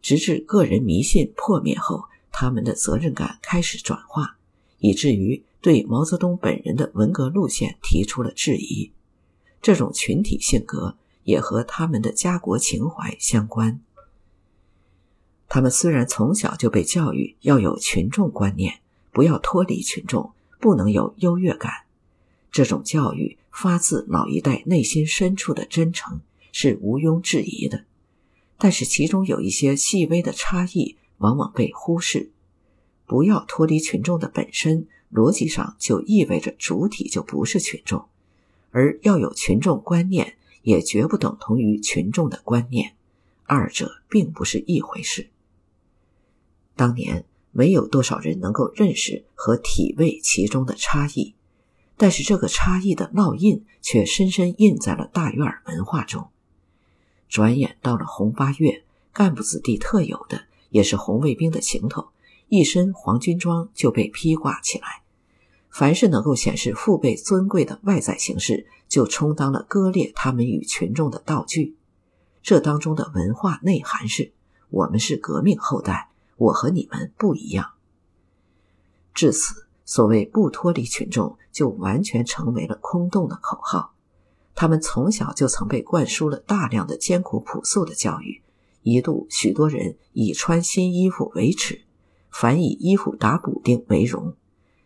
[0.04, 4.38] 直至个人迷信破灭后，他们的责任感开始转化，
[4.78, 8.92] 以至于对毛泽东本人的文革路线提出了质疑。
[9.64, 13.82] 这种群体性格也和他们的家国情怀相关。
[15.50, 18.82] 他们虽然从小就被教育要有群众观念，
[19.12, 21.72] 不要脱离群众，不能有优越感，
[22.52, 26.20] 这种教育发自老一代内心深处的真诚，
[26.52, 27.86] 是毋庸置疑的。
[28.58, 32.32] 但是其中有一些细微的差异，往往被忽视。
[33.06, 38.06] 不要脱离群众的本身逻辑上就意味着主体就不是群众，
[38.72, 42.96] 而要有群众观念，也绝不等同于群众的观念，
[43.46, 45.30] 二者并不是一回事。
[46.76, 51.36] 当年没有多少人能够认识和体味其中的差异，
[51.98, 56.30] 但是这个差异的烙印却深深印在了大院文化中。
[57.28, 62.10] 转眼到了红八月，干部子弟特有的，也是红卫兵的行头。
[62.48, 65.02] 一身黄军装就被披挂起来，
[65.70, 71.76] 凡是能够显示父辈尊贵的外在形式，就充当了割裂他们与群众的道具。
[72.44, 74.32] 这当中的文化内涵是：
[74.70, 77.72] 我们是革命后代，我和你们不一样。
[79.14, 83.94] 至此，所谓不脱离群众，就完全成为了空洞的口号。
[84.56, 88.42] 他们从小就曾被灌输了大量的艰苦朴素的教育，
[88.84, 91.82] 一度许多人以穿新衣服为耻。
[92.32, 94.34] 凡以衣服打补丁为荣，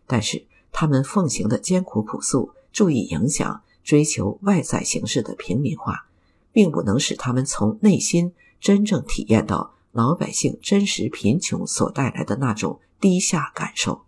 [0.06, 6.08] 但是他们奉行的艰苦朴素、注意影响、追求外在形式的平民化，
[6.52, 14.02] 并不能使他们从内心真正体验到老百姓真实贫穷所带来的那种低下感受。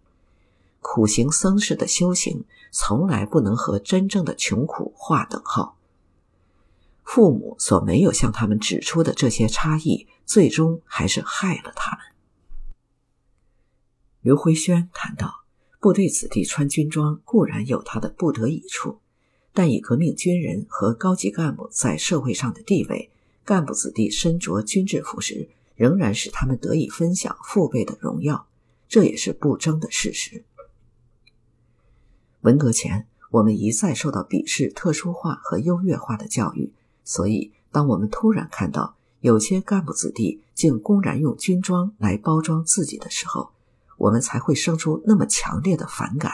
[0.82, 5.78] 苦行僧式的修行，从来不能和真正的穷苦划等号。
[7.04, 12.00] 父母所没有向他们指出的这些差异，最终还是害了他们。
[14.22, 15.44] 刘辉轩谈到，
[15.80, 19.00] 部队子弟穿军装固然有他的不得已处，
[19.54, 23.12] 但以革命军人和高级干部在社会上的地位，
[23.44, 28.48] 干部子弟身着军制服时，仍然使他们得以分享父辈的荣耀，
[28.88, 30.46] 这也是不争的事实。
[32.42, 36.74] 文革前，我们一再受到鄙视、特殊化和优越化的教育，
[37.04, 43.52] 所以当我们突然看到有些干部子弟竟公然用军装来包装自己的时候，
[43.98, 46.32] 我们才会生出那么强烈的反感。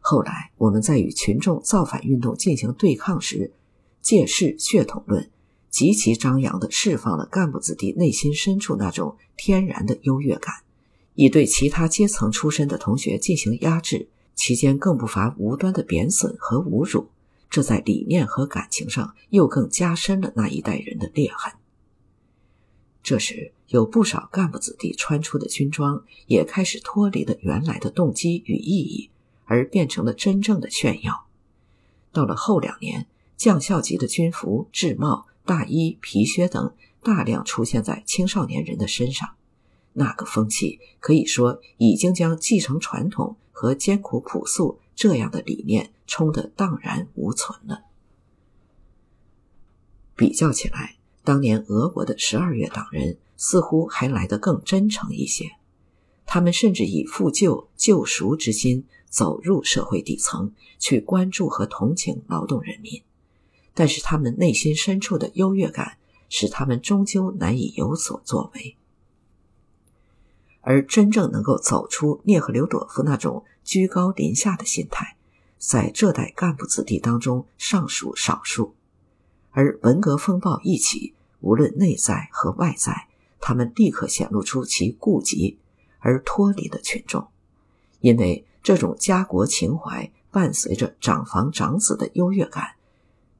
[0.00, 3.52] 后来，我们在与群众造反运动进行对抗时，
[4.00, 5.28] 借势血统论，
[5.68, 10.54] 极其张扬地释放了干部子弟内心深处那种天然的优越感，
[11.16, 17.08] 以对其他阶层出身的同学进行压制，期间更不乏无端的贬损和侮辱，
[17.50, 21.52] 这在理念和感情上又更加深了那一代人的裂痕。
[23.02, 29.10] 这时，有不少干部子弟穿出的军装也开始脱离了原来的动机与意义，
[29.44, 31.26] 而变成了真正的炫耀。
[32.12, 33.06] 到了后两年，
[33.36, 39.30] 将校级的军服、制帽、大衣、皮靴等大量出现在青少年人的身上，
[39.92, 47.84] 那个风气可以说已经将继承传统和艰苦朴素这样的理念冲得荡然无存了。
[50.14, 50.96] 比较起来。
[51.24, 55.52] 当年俄国的十二月党人似乎还来得更真诚一些，
[56.24, 63.02] 他们甚至以复旧救赎之心走入社会底层，去关注和同情劳动人民。
[63.74, 65.96] 但是他们内心深处的优越感，
[66.28, 68.76] 使他们终究难以有所作为。
[70.66, 75.16] 而真正能够走出聂赫留朵夫那种居高临下的心态，
[75.58, 78.74] 在这代干部子弟当中尚属少数。
[79.52, 83.06] 而文革风暴一起，无论内在和外在，
[83.38, 85.56] 他们立刻显露出其顾及
[86.00, 87.28] 而脱离的群众，
[88.00, 92.70] 因为这种家国情怀伴随着长房长子的优越感，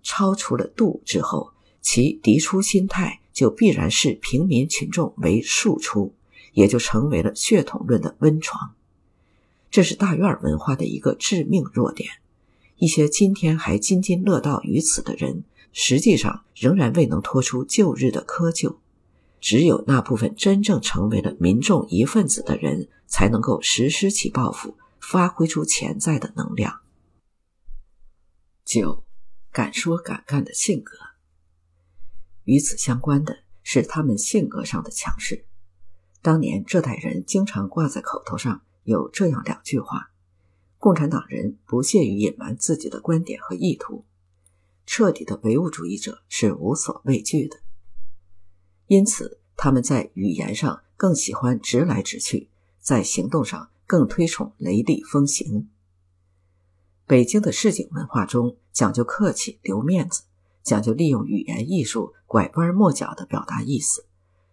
[0.05, 6.15] 超出了度之后，其嫡出心态就必然视平民群众为庶出，
[6.57, 8.75] 也就成为了血统论的温床。
[9.71, 12.09] 这是大院文化的一个致命弱点。
[12.79, 15.45] 一些今天还津津乐道于此的人。
[15.79, 18.77] 实际上仍然未能脱出旧日的窠臼，
[19.43, 26.81] 只有那部分真正成为了民众一份子的人，才能够实施起抱负，发挥出潜在的能量。
[28.65, 29.05] 九，
[29.53, 30.97] 敢说敢干的性格。
[32.45, 35.45] 与此相关的是他们性格上的强势。
[36.27, 40.11] 当年这代人经常挂在口头上有这样两句话：
[40.77, 44.05] 共产党人不屑于隐瞒自己的观点和意图。
[44.87, 47.59] 彻底的唯物主义者是无所畏惧的，
[48.89, 52.51] 因此他们在语言上更喜欢直来直去，
[52.81, 55.69] 在行动上更推崇雷厉风行。
[57.07, 60.25] 北京的市井文化中讲究客气、留面子，
[60.65, 64.07] 讲究利用语言艺术拐弯抹角地表达意思，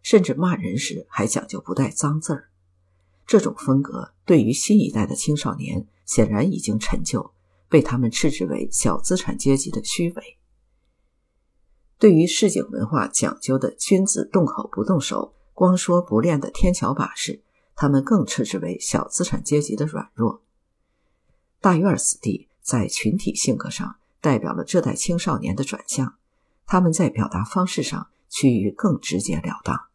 [0.04, 2.49] 甚至骂人时还讲究不带脏字儿。
[3.26, 7.32] 这种风格对于新一代的青少年显然已经陈旧，
[7.70, 10.38] 被他们斥之为小资产阶级的虚伪。
[11.97, 17.41] 对于市井文化讲究的君子动口不动手、光说不练的天桥把式，
[17.76, 20.41] 他们更斥之为小资产阶级的软弱。
[21.62, 26.16] 大院子弟在群体性格上代表了这代青少年的转向，
[26.66, 29.86] 他们在表达方式上趋于更直截了当。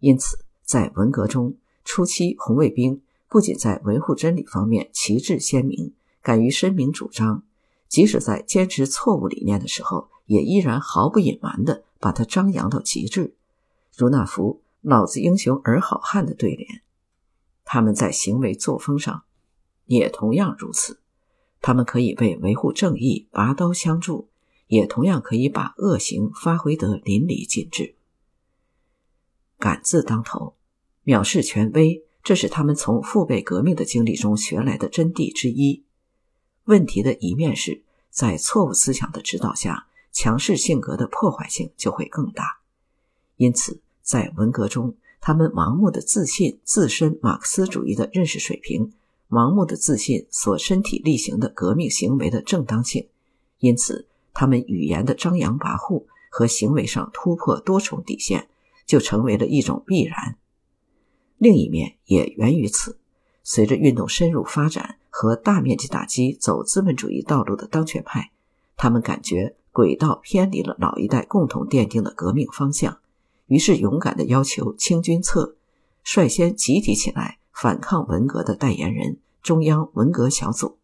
[0.00, 5.92] 因此，在文革中初期，红卫兵不仅在维护真理方面旗帜鲜明，
[6.22, 7.42] 敢于申明主张，
[7.88, 13.34] 即使在坚持错误理念的时候，也依然毫不隐瞒地把它张扬到极致，
[13.96, 16.82] 如那幅“老子英雄儿好汉”的对联。
[17.64, 19.22] 他们在行为作风上。
[19.88, 21.00] 也同样如此，
[21.62, 24.28] 他们可以为维护正义拔刀相助，
[24.66, 27.94] 也同样可以把恶行发挥得淋漓尽致。
[29.58, 30.54] 敢字当头，
[31.04, 35.84] 藐视权威，这是他们从父辈革命的经历中学来的真谛之一。
[36.64, 42.60] 问题的一面是，在错误思想的指导下，强势性格的破坏性就会更大。
[43.36, 48.92] 因此，在文革中，他们盲目的自信自身马克思主义的认识水平。
[49.30, 53.08] 盲目的自信所身体力行的革命行为的正当性，
[53.58, 58.48] 因此他们语言的张扬跋扈和行为上突破多重底线，
[58.88, 60.36] 就成为了一种必然。
[61.36, 62.98] 另一面也源于此，
[63.44, 68.32] 随着运动深入发展和大面积打击走资本主义道路的当权派，
[68.76, 72.98] 他们感觉轨道偏离了老一代共同奠定的革命方向，
[73.46, 75.54] 于是勇敢地要求清君侧，
[76.02, 77.38] 率先集体起来。
[77.52, 80.78] 反抗文革的代言人，中央文革小组。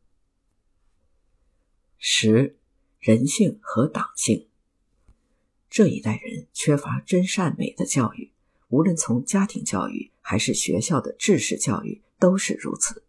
[1.98, 2.56] 十，
[2.98, 4.48] 人性和党性。
[5.74, 8.30] 这一代人缺乏真善美的教育，
[8.68, 13.02] 无论从家庭教育还是学校的知识教育都是如此。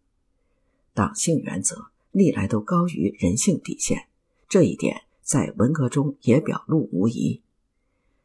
[0.92, 4.08] 党性原则历来都高于人性底线，
[4.48, 7.40] 这一点在文革中也表露无遗。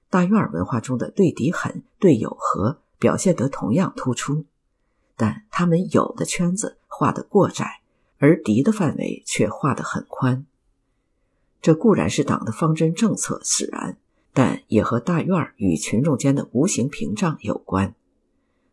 [0.09, 4.45] 大院文化中的对敌狠、对友和表现得同样突出。
[5.15, 7.81] 但他们有的圈子画得过窄，
[8.17, 10.47] 而敌的范围却画得很宽。
[11.61, 13.99] 这固然是党的方针政策使然，
[14.33, 17.95] 但也和大院与群众间的无形屏障有关。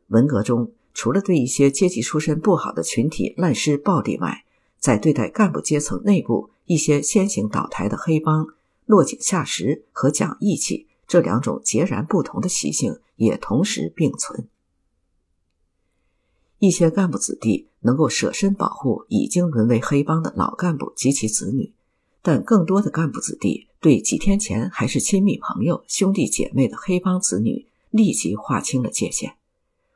[0.09, 4.44] 文革中，除了对一些阶级出身不好的群体滥施暴力外，
[4.78, 8.46] 在对待干部阶层内部一些先行倒台的黑帮，
[8.86, 14.48] 落井下石和讲义气这两种截然不同的习性也同时并存。
[16.59, 21.72] 一些干部子弟能够舍身保护已经沦为黑帮的老干部及其子女，
[22.20, 29.35] 但更多的干部子弟对几天前还是亲密朋友、兄弟姐妹的黑帮子女立即划清了界限，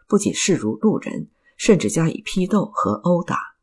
[0.07, 3.57] 不仅视如路人，甚至加以批斗和殴打。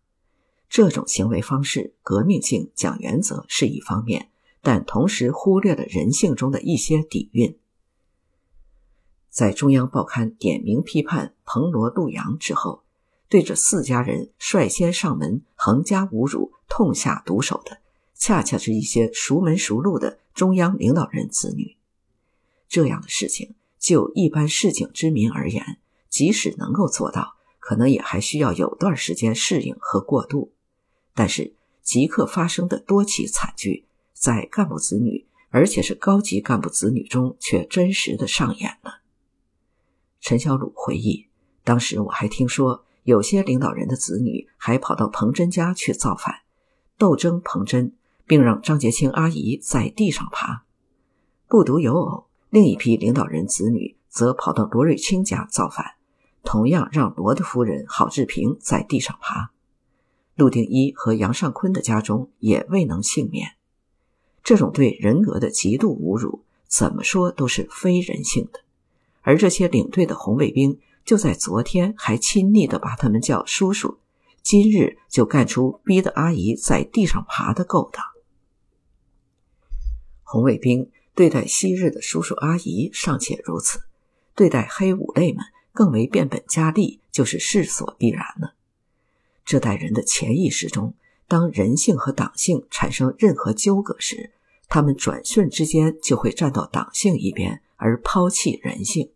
[0.69, 4.29] 这种行为方式，革命性、讲原则是一方面，
[4.61, 7.57] 但同时忽略了人性中的一些底蕴。
[9.29, 12.83] 在中央报刊点名批判彭罗陆杨之后。
[13.31, 17.77] 对这四家人率先上门横加侮辱、痛下毒手的，
[18.19, 21.75] 恰恰是一些熟门熟路的中央领导人子女。
[22.67, 30.51] 这样的事情，就一般市井之民而言，即使能够做到，可能也还需要有段时间适应和过渡。
[31.15, 38.99] 但是，即刻发生的多起惨剧，在干部子女，而且是高级干部子女中，却真实的上演了。
[40.21, 41.25] 陈小鲁回忆，
[41.63, 42.85] 当时我还听说。
[43.03, 46.41] 有些领导人的子女还跑到彭真家去造反，
[46.95, 47.91] 斗争彭真，
[48.29, 50.63] 并让张洁清阿姨在地上爬。
[51.47, 55.95] 不独有偶，另一批领导人子女则跑到罗瑞卿家造反，
[56.43, 59.49] 同样让罗的夫人郝志平在地上爬。
[60.35, 63.55] 陆定一和杨尚昆的家中也未能幸免。
[64.43, 68.61] 这种对人格的极度侮辱，怎么说都是非人性的。
[69.23, 70.79] 而这些领队的红卫兵。
[71.05, 73.97] 就在昨天还亲昵地把他们叫叔叔，
[74.43, 78.05] 今日就干出逼得阿姨在地上爬的勾当。
[80.31, 83.81] 红卫兵对待昔日的叔叔阿姨尚且如此，
[84.35, 88.53] 对待黑五类们更为变本加厉，就是势所必然了。
[89.43, 90.93] 这代人的潜意识中，
[91.27, 94.29] 当人性和党性产生任何纠葛时，
[94.67, 99.09] 他们转瞬之间就会站到党性一边，而抛弃人性。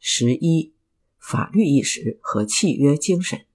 [0.00, 0.72] 十一，
[1.20, 3.46] 法律意识和契约精神。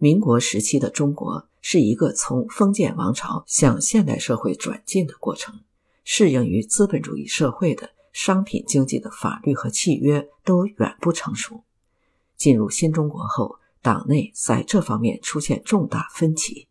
[0.00, 5.58] 民国时期的中国是一个从封建王朝向现代社会转进的过程，
[6.04, 11.64] 适应于资本主义社会的商品经济的法律和契约都远不成熟。
[12.36, 16.68] 进入新中国后，党内在这方面出现重大分歧。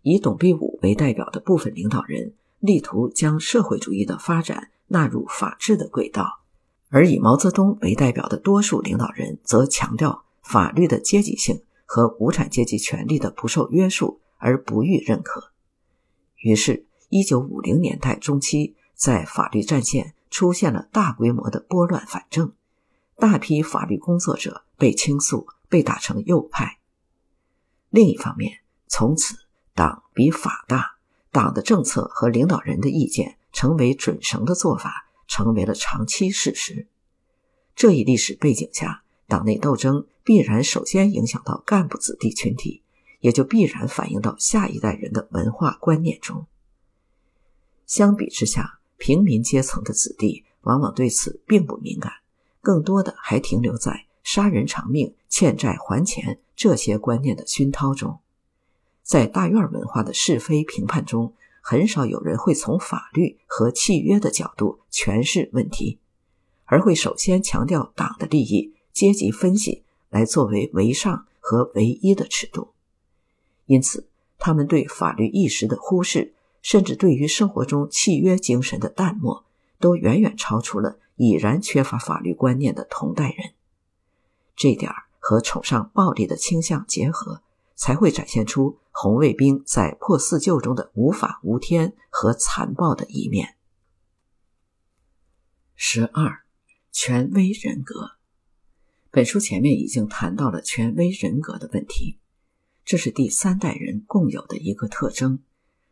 [0.00, 6.40] 以董必武为代表的部分领导人力图将社会主义的发展纳入法治的轨道，
[6.88, 11.60] 而以毛泽东为代表的多数领导人则强调法律的阶级性
[11.92, 15.52] 和无产阶级权力的不受约束，而不予认可。
[16.36, 22.54] 于是，一九五零年代中期，在法律战线出现了大规模的拨乱反正，
[23.16, 26.78] 大批法律工作者被倾诉，被打成右派。
[27.90, 29.36] 另一方面，从此。
[29.74, 30.96] 党比法大，
[31.30, 36.88] 党的政策和领导人的意见成为准绳的做法，成为了长期事实。
[37.74, 39.02] 这一历史背景下，
[39.32, 42.82] 党内斗争必然首先影响到干部子弟群体，
[43.20, 46.44] 也就必然反映到下一代人的文化观念中。
[47.86, 52.12] 相比之下，平民阶层的子弟往往对此并不敏感，
[52.60, 58.18] 更多的还停留在杀人偿命、欠债还钱这些观念的熏陶中。
[59.02, 65.98] 在大院文化的是非评判中，很少有人会从法律和契约的角度诠释问题，
[66.66, 72.72] 而会首先强调党的利益、阶级分析来作为唯上和唯一的尺度。
[73.66, 79.44] 因此，他们对法律意识的忽视，甚至对于生活中契约精神的淡漠，
[79.78, 83.52] 都远远超出了已然缺乏法律观念的同代人。
[84.54, 87.42] 这点和崇尚暴力的倾向结合。
[87.74, 93.56] 才会展现出红卫兵在破四旧中的无法无天和残暴的一面。
[95.74, 96.42] 十二，
[96.92, 98.12] 权威人格。
[99.14, 102.16] 本书前面已经谈到了权威人格的问题，
[102.82, 105.40] 这是第三代人共有的一个特征。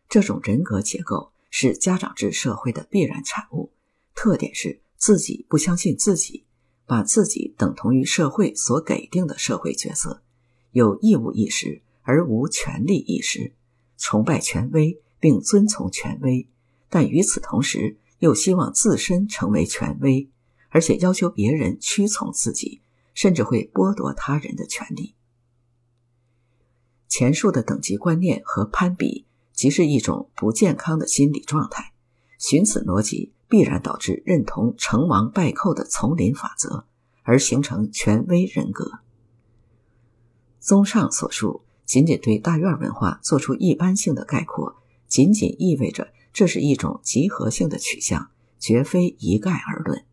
[0.08, 3.72] 这种人格结构是家长制社会的必然产物，
[4.14, 6.46] 特点是自己不相信自己，
[6.86, 10.22] 把自己等同于社会所给定的社会角色。
[10.72, 13.52] 有义务意识而无权利意识，
[13.98, 16.48] 崇拜权威并遵从权威，
[16.88, 20.30] 但与此同时又希望自身成为权威，
[20.70, 22.80] 而且要求别人屈从自己，
[23.14, 25.14] 甚至会剥夺他人的权利。
[27.08, 31.92] 前述的等级观念和攀比，即是一种不健康的心理状态。
[32.38, 36.86] 循此逻辑，必然导致认同成王败寇的丛林法则，
[37.22, 39.00] 而形成权威人格。
[40.58, 50.06] 综上所述，仅仅对大院文化做出一般性的概括，仅仅意味着这是一种集合性的取向，绝非一概而论。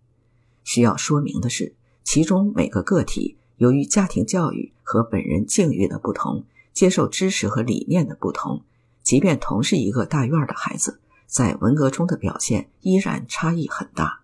[0.66, 1.77] 需要说明的是，
[2.08, 8.64] 其中每个个体由于家庭教育和本人境遇的不同，接受知识和理念的不同，
[9.04, 14.22] 即便同是一个大院的孩子，在文革中的表现依然差异很大。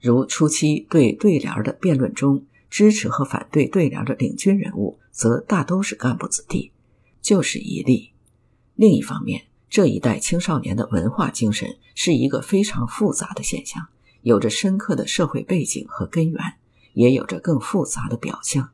[0.00, 2.46] 如初期对对联的辩论中。
[2.68, 6.72] 支持和反对对联的领军人物，则大都是干部子弟，
[7.22, 8.10] 就是一例。
[8.74, 13.86] 另一方面，这一代青少年的文化精神是一个非常复杂的现象，
[14.22, 16.40] 有着深刻的社会背景和根源，
[16.94, 18.70] 也有着更复杂的表象。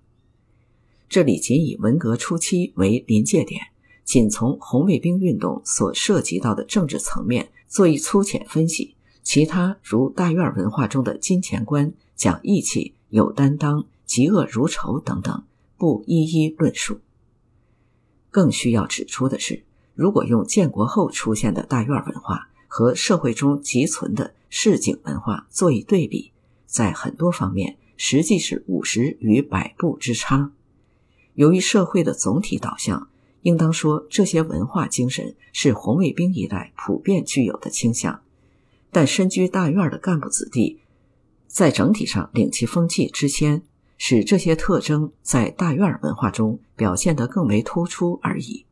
[1.09, 3.61] 这里仅以文革初期为临界点，
[4.05, 12.95] 仅从红卫兵运动所涉及到的政治层面做一粗浅分析，其他如大院文化中的金钱观、讲义气。
[13.13, 15.45] 有担当、嫉恶如仇等等，
[15.77, 16.99] 不一一论述。
[18.31, 19.65] 更需要指出的是，
[19.95, 26.33] 如果用建国后出现的大院文化和社会中积存的市井文化做一对比，
[26.65, 30.53] 在很多方面实际是五十与百步之差。
[31.35, 33.11] 由于社会的总体导向，
[33.43, 38.23] 应当说这些文化精神是红卫兵一代普遍具有的倾向，
[38.91, 40.81] 但身居大院的干部子弟。
[41.47, 43.63] 在整体上领其风气之先，
[43.99, 48.65] 使这些特征在大院文化中表现得更为突出而已。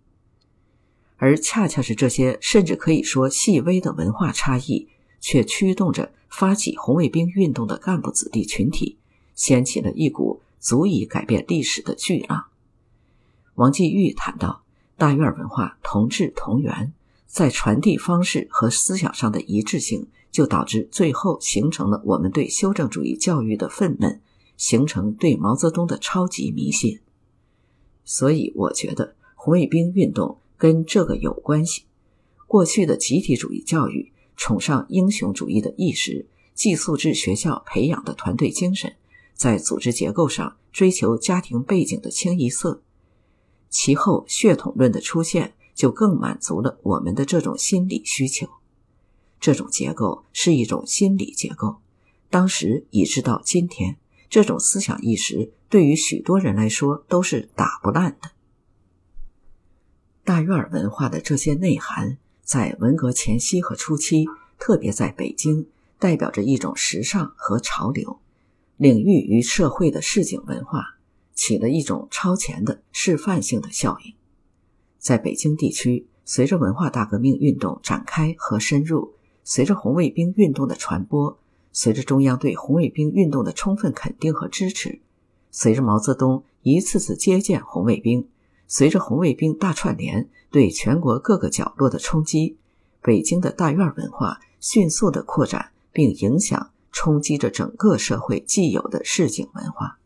[1.20, 4.88] 而恰恰是这些甚至可以说细微的文化差异，
[5.20, 8.96] 却驱动着发起红卫兵运动的干部子弟群体，
[9.34, 12.46] 掀起了一股足以改变历史的巨浪。
[13.56, 14.62] 王继玉谈到，
[14.96, 16.94] 大院文化同治同源，
[17.26, 20.08] 在传递方式和思想上的一致性。
[20.32, 24.20] 就导致最后形成了我们对修正主义教育的愤懑，
[24.56, 27.00] 形成对毛泽东的超级迷信。
[28.04, 31.86] 所以，我觉得红卫兵运动跟这个有关系。
[32.46, 38.94] 过去的集体主义教育崇尚英雄主义的意识，寄宿制学校培养的团队精神，
[39.32, 42.82] 在组织结构上追求家庭背景的清一色，
[43.70, 48.46] 其后血统论的出现就更满足了我们的这种心理需求。
[49.40, 51.76] 这种结构是一种心理结构，
[52.28, 53.96] 当时以致到今天，
[54.28, 58.32] 这种思想意识对于许多人来说都是打不烂的。
[60.30, 64.26] 大院文化的这些内涵，在文革前夕和初期，
[64.60, 65.66] 特别在北京，
[65.98, 68.20] 代表着一种时尚和潮流。
[68.76, 70.98] 领域与社会的市井文化
[71.34, 74.14] 起了一种超前的示范性的效应。
[75.00, 81.40] 在北京地区，随着文化大革命运动展开和深入，随着红卫兵运动的传播，
[81.72, 85.00] 随着中央对红卫兵运动的充分肯定和支持，
[85.50, 88.28] 随着毛泽东一次次接见红卫兵，
[88.70, 92.56] 随着红卫兵大串联对全国各个角落的冲击，
[93.02, 96.70] 北京的大院文化迅速的扩展并影响。
[96.92, 100.00] 冲击着整个社会既有的市井文化，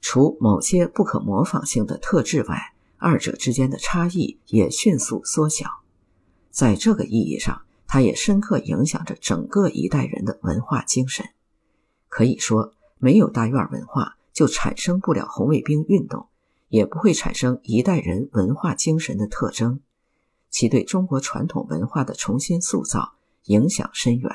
[0.00, 5.66] 除某些不可模仿性的特质外，二者之间的差异也迅速缩小。
[6.50, 11.24] 在这个意义上，它也深刻影响着整个一代人的文化精神。
[12.08, 16.26] 可以说，没有大院文化，就产生不了红卫兵运动，
[16.74, 19.80] 也不会产生一代人文化精神的特征。
[20.50, 23.14] 其对中国传统文化的重新塑造，
[23.44, 24.28] 影响深远。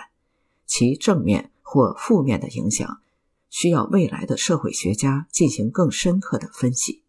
[0.66, 3.02] 其正面或负面的影响，
[3.50, 7.04] 需要未来的社会学家进行更深刻的分析。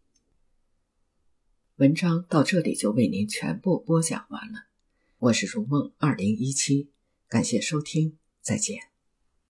[1.76, 4.64] 文章到这里就为您全部播讲完了，
[5.18, 6.90] 我是如梦二零一七，
[7.28, 8.89] 感谢收听，再见。